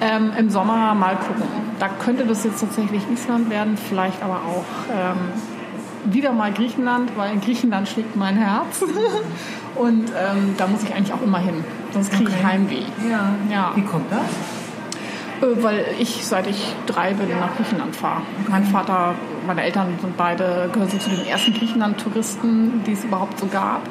[0.00, 1.44] ähm, im Sommer mal gucken.
[1.78, 7.32] Da könnte das jetzt tatsächlich Island werden, vielleicht aber auch ähm, wieder mal Griechenland, weil
[7.32, 8.82] in Griechenland schlägt mein Herz.
[9.76, 12.34] und ähm, da muss ich eigentlich auch immer hin, sonst kriege okay.
[12.38, 12.82] ich Heimweh.
[13.10, 13.34] Ja.
[13.50, 13.72] ja.
[13.74, 14.57] Wie kommt das?
[15.40, 18.22] Äh, weil ich, seit ich drei bin, nach Griechenland fahre.
[18.48, 19.14] Mein Vater,
[19.46, 23.82] meine Eltern sind beide, gehören zu den ersten Griechenland-Touristen, die es überhaupt so gab.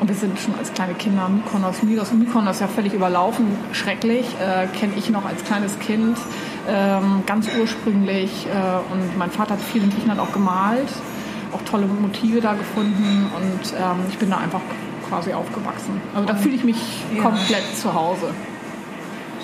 [0.00, 4.26] Und wir sind schon als kleine Kinder Mykonos, Mykonos, Mykonos ja völlig überlaufen, schrecklich.
[4.40, 6.16] Äh, Kenne ich noch als kleines Kind,
[6.68, 8.46] ähm, ganz ursprünglich.
[8.46, 10.88] Äh, und mein Vater hat viel in Griechenland auch gemalt,
[11.52, 13.30] auch tolle Motive da gefunden.
[13.36, 14.60] Und ähm, ich bin da einfach
[15.08, 16.00] quasi aufgewachsen.
[16.14, 16.76] Also da fühle ich mich
[17.14, 17.22] Ja.
[17.22, 18.28] komplett zu Hause.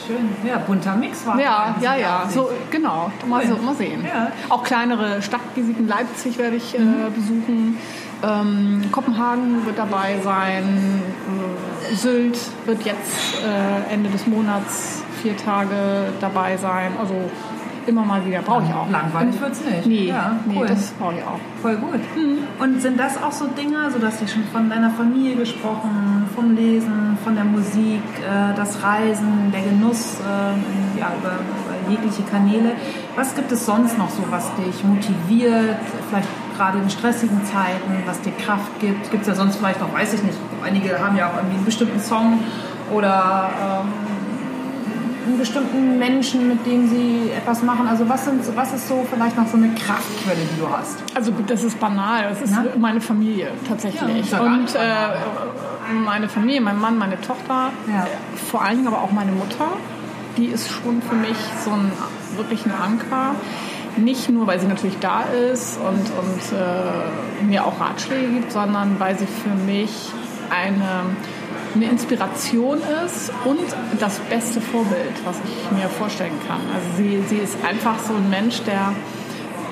[0.08, 0.28] Schön.
[0.48, 3.12] Ja, bunter Mix war Ja, ja, ja, so genau.
[3.26, 4.02] Mal, so, mal sehen.
[4.04, 4.32] Ja.
[4.48, 5.86] Auch kleinere Stadtvisiten.
[5.86, 7.12] Leipzig werde ich äh, Mhm.
[7.14, 7.78] besuchen.
[8.24, 11.02] Ähm, Kopenhagen wird dabei sein.
[11.92, 15.76] Äh, Sylt wird jetzt äh, Ende des Monats vier Tage
[16.20, 16.92] dabei sein.
[16.98, 17.14] Also
[17.88, 18.42] immer mal wieder.
[18.42, 18.88] Brauche ich auch.
[18.90, 19.86] Langweilig wird es nicht.
[19.86, 20.66] Nee, ja, nee cool.
[20.66, 21.40] das brauche ich auch.
[21.62, 22.00] Voll gut.
[22.60, 26.28] Und sind das auch so Dinge, also du hast ja schon von deiner Familie gesprochen,
[26.34, 32.22] vom Lesen, von der Musik, äh, das Reisen, der Genuss äh, ja, über, über jegliche
[32.22, 32.72] Kanäle.
[33.16, 35.78] Was gibt es sonst noch so, was dich motiviert,
[36.08, 39.10] vielleicht gerade in stressigen Zeiten, was dir Kraft gibt?
[39.10, 41.64] Gibt es ja sonst vielleicht noch, weiß ich nicht, einige haben ja auch irgendwie einen
[41.64, 42.40] bestimmten Song
[42.92, 43.50] oder
[43.82, 44.07] ähm,
[45.28, 47.86] einen bestimmten Menschen, mit dem sie etwas machen.
[47.86, 50.96] Also was, sind, was ist so vielleicht noch so eine Kraftquelle, die du hast?
[51.14, 52.28] Also gut, das ist banal.
[52.30, 52.64] Das ist Na?
[52.78, 54.30] meine Familie tatsächlich.
[54.30, 54.80] ja Und äh,
[56.04, 58.06] meine Familie, mein Mann, meine Tochter, Ja.
[58.50, 59.66] vor allen Dingen aber auch meine Mutter,
[60.36, 61.90] die ist schon für mich so ein
[62.36, 63.34] wirklich ein Anker.
[63.96, 65.22] Nicht nur, weil sie natürlich da
[65.52, 70.12] ist und, und äh, mir auch Ratschläge gibt, sondern weil sie für mich
[70.50, 71.16] eine,
[71.74, 73.60] eine Inspiration ist und
[74.00, 76.60] das beste Vorbild, was ich mir vorstellen kann.
[76.74, 78.92] Also sie, sie ist einfach so ein Mensch, der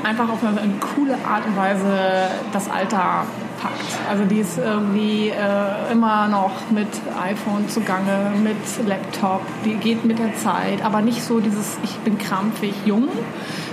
[0.02, 3.26] einfach auf eine, eine coole Art und Weise das Alter
[3.60, 4.08] packt.
[4.08, 6.88] Also die ist irgendwie äh, immer noch mit
[7.20, 12.18] iPhone zugange, mit Laptop, die geht mit der Zeit, aber nicht so dieses ich bin
[12.18, 13.08] krampfig jung,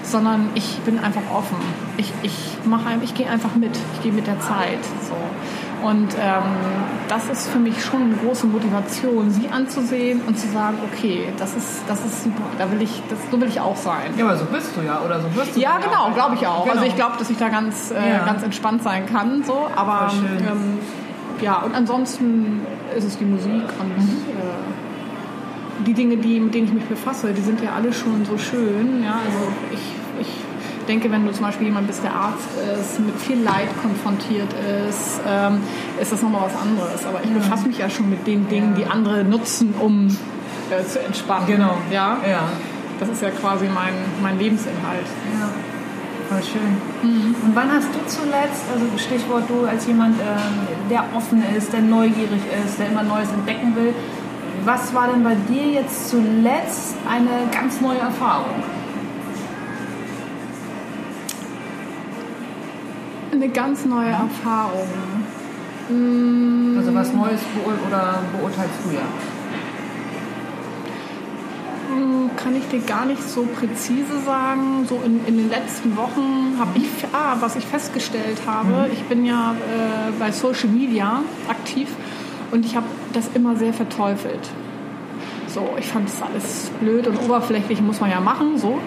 [0.03, 1.57] sondern ich bin einfach offen.
[1.97, 2.33] Ich, ich
[3.03, 4.79] ich gehe einfach mit, ich gehe mit der Zeit.
[5.07, 5.15] So.
[5.83, 6.43] Und ähm,
[7.09, 11.55] das ist für mich schon eine große Motivation, sie anzusehen und zu sagen, okay, das
[11.55, 14.13] ist, das ist super, da will ich, das, so will ich auch sein.
[14.17, 16.63] Ja, aber so bist du ja, oder so wirst du Ja, genau, glaube ich auch.
[16.63, 16.75] Genau.
[16.75, 18.23] Also ich glaube, dass ich da ganz, äh, Ja.
[18.25, 19.43] ganz entspannt sein kann.
[19.43, 19.67] So.
[19.75, 20.09] Aber
[20.39, 20.79] ähm,
[21.41, 22.61] ja, und ansonsten
[22.95, 24.21] ist es die Musik und Mhm.
[24.29, 28.37] äh, die Dinge, die, mit denen ich mich befasse, die sind ja alle schon so
[28.37, 29.03] schön.
[29.03, 29.79] Ja, also ich
[30.83, 32.47] denke, wenn du zum Beispiel jemand bist, der Arzt
[32.79, 34.49] ist, mit viel Leid konfrontiert
[34.87, 35.61] ist, ähm,
[35.99, 37.05] ist das nochmal was anderes.
[37.05, 40.07] Aber ich befasse mich ja schon mit den Dingen, die andere nutzen, um
[40.69, 41.47] äh, zu entspannen.
[41.47, 41.77] Genau.
[41.91, 42.17] Ja?
[42.29, 42.43] Ja.
[42.99, 45.05] Das ist ja quasi mein, mein Lebensinhalt.
[45.39, 45.49] Ja,
[46.29, 46.77] voll schön.
[47.01, 51.81] Und wann hast du zuletzt, also Stichwort du als jemand, ähm, der offen ist, der
[51.81, 53.93] neugierig ist, der immer Neues entdecken will,
[54.63, 58.63] was war denn bei dir jetzt zuletzt eine ganz neue Erfahrung?
[63.33, 64.87] Eine ganz neue Erfahrung.
[65.89, 67.39] Mm, Also was Neues
[67.87, 69.01] oder beurteilst du ja?
[71.95, 74.85] mm, Kann ich dir gar nicht so präzise sagen.
[74.87, 79.25] So in, in den letzten Wochen habe ich, ah, was ich festgestellt habe, ich bin
[79.25, 81.89] ja äh, bei Social Media aktiv
[82.51, 84.47] und ich habe das immer sehr verteufelt.
[85.53, 88.79] So, ich fand das alles blöd und oberflächlich, muss man ja machen, so.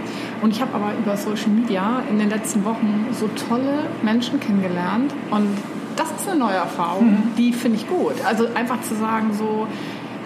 [0.42, 5.12] Und ich habe aber über Social Media in den letzten Wochen so tolle Menschen kennengelernt
[5.30, 5.46] und
[5.94, 8.14] das ist eine neue Erfahrung, die finde ich gut.
[8.24, 9.68] Also einfach zu sagen so,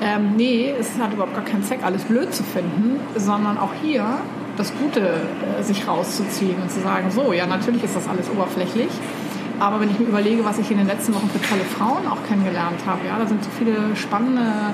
[0.01, 4.07] ähm, nee, es hat überhaupt gar keinen Zweck, alles blöd zu finden, sondern auch hier
[4.57, 5.21] das Gute
[5.59, 8.89] äh, sich rauszuziehen und zu sagen, so, ja, natürlich ist das alles oberflächlich,
[9.61, 12.27] aber wenn ich mir überlege, was ich in den letzten Wochen für tolle Frauen auch
[12.27, 14.73] kennengelernt habe, ja, da sind so viele spannende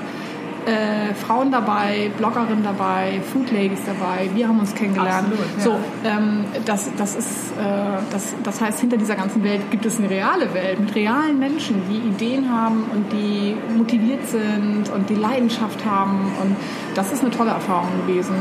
[0.67, 4.29] äh, Frauen dabei, Bloggerinnen dabei, Food Ladies dabei.
[4.35, 5.27] Wir haben uns kennengelernt.
[5.31, 5.63] Absolut, ja.
[5.63, 7.63] So, ähm, das, das ist, äh,
[8.11, 11.81] das, das heißt, hinter dieser ganzen Welt gibt es eine reale Welt mit realen Menschen,
[11.89, 16.31] die Ideen haben und die motiviert sind und die Leidenschaft haben.
[16.41, 16.55] Und
[16.95, 18.35] das ist eine tolle Erfahrung gewesen.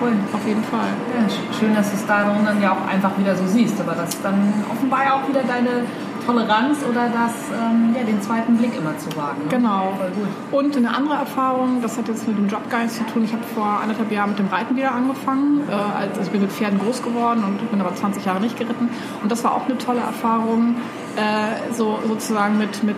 [0.00, 0.12] Cool.
[0.32, 0.88] Auf jeden Fall.
[1.16, 3.92] Ja, sch- schön, dass du es darin dann ja auch einfach wieder so siehst, aber
[3.94, 5.84] das dann offenbar auch wieder deine
[6.26, 9.42] Toleranz oder das, ähm, ja, den zweiten Blick immer zu wagen.
[9.44, 9.48] Ne?
[9.48, 9.92] Genau.
[9.96, 10.28] Voll gut.
[10.64, 13.24] Und eine andere Erfahrung, das hat jetzt mit dem Jobgeist zu tun.
[13.24, 15.62] Ich habe vor anderthalb Jahren mit dem Reiten wieder angefangen.
[15.68, 18.58] Äh, als- also ich bin mit Pferden groß geworden und bin aber 20 Jahre nicht
[18.58, 18.88] geritten.
[19.22, 20.76] Und das war auch eine tolle Erfahrung,
[21.16, 22.96] äh, so sozusagen mit, mit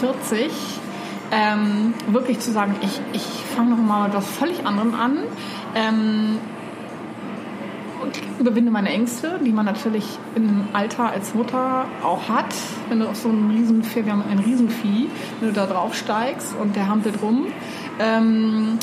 [0.00, 0.50] 40.
[1.32, 3.22] Ähm, wirklich zu sagen, ich, ich
[3.54, 5.18] fange noch mal mit was völlig anderem an.
[5.76, 6.38] Ähm,
[8.38, 12.54] überwinde meine Ängste, die man natürlich im Alter als Mutter auch hat.
[12.88, 15.08] Wenn du auf so einem Riesenvieh, wir haben ein Riesenvieh,
[15.40, 17.46] wenn du da drauf steigst und der hampelt rum.
[17.98, 18.78] Ähm,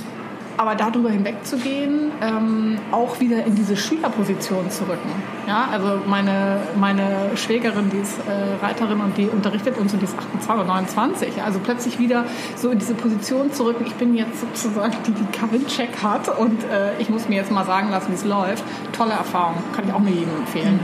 [0.58, 5.10] aber darüber hinwegzugehen, ähm, auch wieder in diese Schülerposition zu rücken.
[5.48, 10.06] Ja, also meine, meine Schwägerin, die ist äh, Reiterin und die unterrichtet uns und die
[10.06, 11.44] ist 28 oder 29.
[11.44, 13.86] Also plötzlich wieder so in diese Position zu rücken.
[13.86, 17.52] Ich bin jetzt sozusagen die, die keinen Check hat und äh, ich muss mir jetzt
[17.52, 18.64] mal sagen lassen, wie es läuft.
[18.94, 20.80] Tolle Erfahrung, kann ich auch mir jedem empfehlen.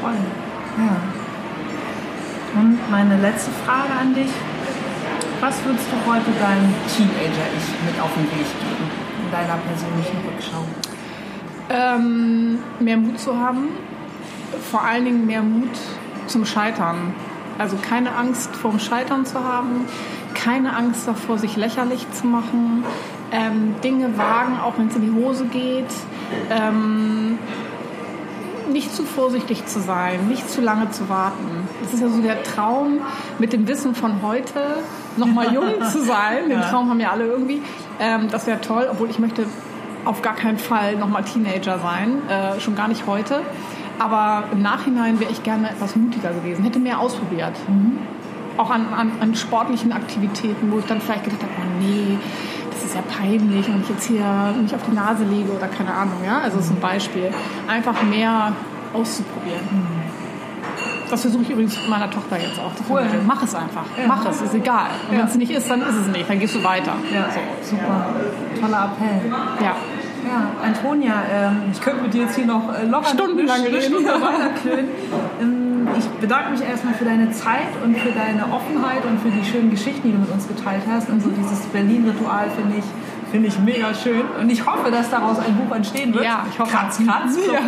[0.00, 0.14] Toll.
[0.78, 0.96] Ja.
[2.60, 4.30] Und meine letzte Frage an dich.
[5.46, 8.90] Was würdest du heute deinem Teenager-Ich mit auf den Weg geben
[9.22, 10.64] in deiner persönlichen Rückschau?
[11.68, 13.68] Ähm, mehr Mut zu haben,
[14.70, 15.68] vor allen Dingen mehr Mut
[16.28, 17.12] zum Scheitern.
[17.58, 19.84] Also keine Angst vorm Scheitern zu haben,
[20.32, 22.82] keine Angst davor, sich lächerlich zu machen,
[23.30, 25.92] ähm, Dinge wagen, auch wenn es in die Hose geht.
[26.48, 27.38] Ähm,
[28.70, 31.68] nicht zu vorsichtig zu sein, nicht zu lange zu warten.
[31.82, 33.00] Das ist ja so der Traum,
[33.38, 34.60] mit dem Wissen von heute
[35.16, 36.48] nochmal jung zu sein.
[36.48, 37.62] Den Traum haben ja alle irgendwie.
[38.00, 39.46] Ähm, das wäre toll, obwohl ich möchte
[40.04, 43.40] auf gar keinen Fall nochmal Teenager sein, äh, schon gar nicht heute.
[43.98, 47.52] Aber im Nachhinein wäre ich gerne etwas mutiger gewesen, hätte mehr ausprobiert.
[47.68, 47.98] Mhm.
[48.56, 52.18] Auch an, an, an, sportlichen Aktivitäten, wo ich dann vielleicht gedacht habe, oh nee,
[52.74, 55.92] das ist ja peinlich, wenn ich jetzt hier mich auf die Nase lege oder keine
[55.92, 56.18] Ahnung.
[56.24, 56.40] Ja?
[56.40, 57.30] Also das ist ein Beispiel.
[57.68, 58.52] Einfach mehr
[58.92, 59.60] auszuprobieren.
[59.70, 60.04] Mhm.
[61.10, 63.02] Das versuche ich übrigens mit meiner Tochter jetzt auch zu cool.
[63.26, 63.84] Mach es einfach.
[63.96, 64.06] Ja.
[64.08, 64.88] Mach es, ist egal.
[65.08, 65.20] Und ja.
[65.20, 66.28] wenn es nicht ist, dann ist es nicht.
[66.28, 66.94] Dann gehst du weiter.
[67.12, 67.28] Ja.
[67.30, 67.76] So.
[67.76, 68.06] Super.
[68.60, 69.30] Toller Appell.
[69.62, 69.76] Ja.
[70.26, 74.06] Ja, Antonia, ähm, ich könnte mit dir jetzt hier noch äh, locker stundenlang reden.
[75.96, 79.70] Ich bedanke mich erstmal für deine Zeit und für deine Offenheit und für die schönen
[79.70, 81.08] Geschichten, die du mit uns geteilt hast.
[81.08, 82.84] Und so dieses Berlin-Ritual finde ich,
[83.30, 84.22] finde ich mega schön.
[84.40, 86.24] Und ich hoffe, dass daraus ein Buch entstehen wird.
[86.24, 86.70] Ja, ich hoffe.
[86.70, 87.36] Kratz, kratz.
[87.52, 87.60] Ja.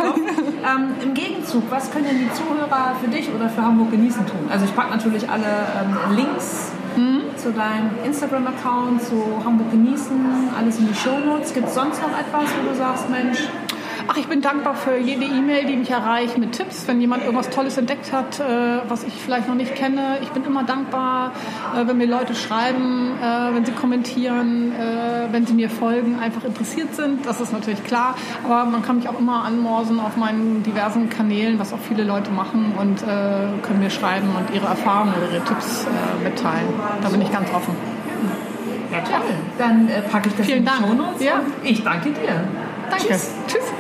[0.75, 4.49] Ähm, Im Gegenzug, was können denn die Zuhörer für dich oder für Hamburg genießen tun?
[4.51, 7.23] Also ich packe natürlich alle ähm, Links mhm.
[7.37, 11.55] zu deinem Instagram-Account, zu Hamburg genießen, alles in die Shownotes.
[11.55, 13.39] Gibt es sonst noch etwas, wo du sagst, Mensch,
[14.09, 17.51] Ach, ich bin dankbar für jede E-Mail, die mich erreicht mit Tipps, wenn jemand irgendwas
[17.51, 20.19] Tolles entdeckt hat, äh, was ich vielleicht noch nicht kenne.
[20.23, 21.33] Ich bin immer dankbar,
[21.75, 24.73] äh, wenn mir Leute schreiben, äh, wenn sie kommentieren,
[25.31, 27.27] wenn sie mir folgen, einfach interessiert sind.
[27.27, 28.15] Das ist natürlich klar.
[28.45, 32.31] Aber man kann mich auch immer anmorsen auf meinen diversen Kanälen, was auch viele Leute
[32.31, 35.87] machen und können mir schreiben und ihre Erfahrungen oder ihre Tipps
[36.23, 36.69] mitteilen.
[37.03, 37.75] Da bin ich ganz offen.
[38.93, 39.27] Ja, toll.
[39.59, 40.81] Dann packe ich das Vielen in die Dank.
[40.81, 41.23] Shownotes.
[41.23, 41.41] Ja.
[41.63, 42.45] Ich danke dir.
[42.91, 43.07] Danke.
[43.07, 43.35] Tschüss.
[43.47, 43.73] Tschüss.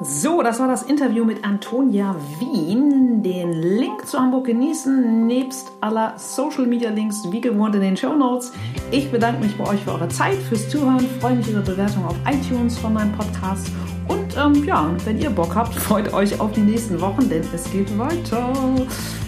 [0.00, 3.22] So, das war das Interview mit Antonia Wien.
[3.22, 8.14] Den Link zu Hamburg genießen, nebst aller Social Media Links, wie gewohnt in den Show
[8.14, 8.52] Notes.
[8.90, 12.16] Ich bedanke mich bei euch für eure Zeit, fürs Zuhören, freue mich über Bewertung auf
[12.30, 13.68] iTunes von meinem Podcast.
[14.06, 17.64] Und ähm, ja, wenn ihr Bock habt, freut euch auf die nächsten Wochen, denn es
[17.72, 18.52] geht weiter.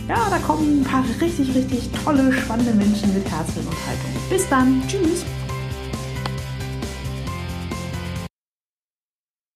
[0.07, 4.11] Ja, da kommen ein paar richtig, richtig tolle, spannende Menschen mit Herz und Haltung.
[4.29, 4.83] Bis dann.
[4.87, 5.25] Tschüss.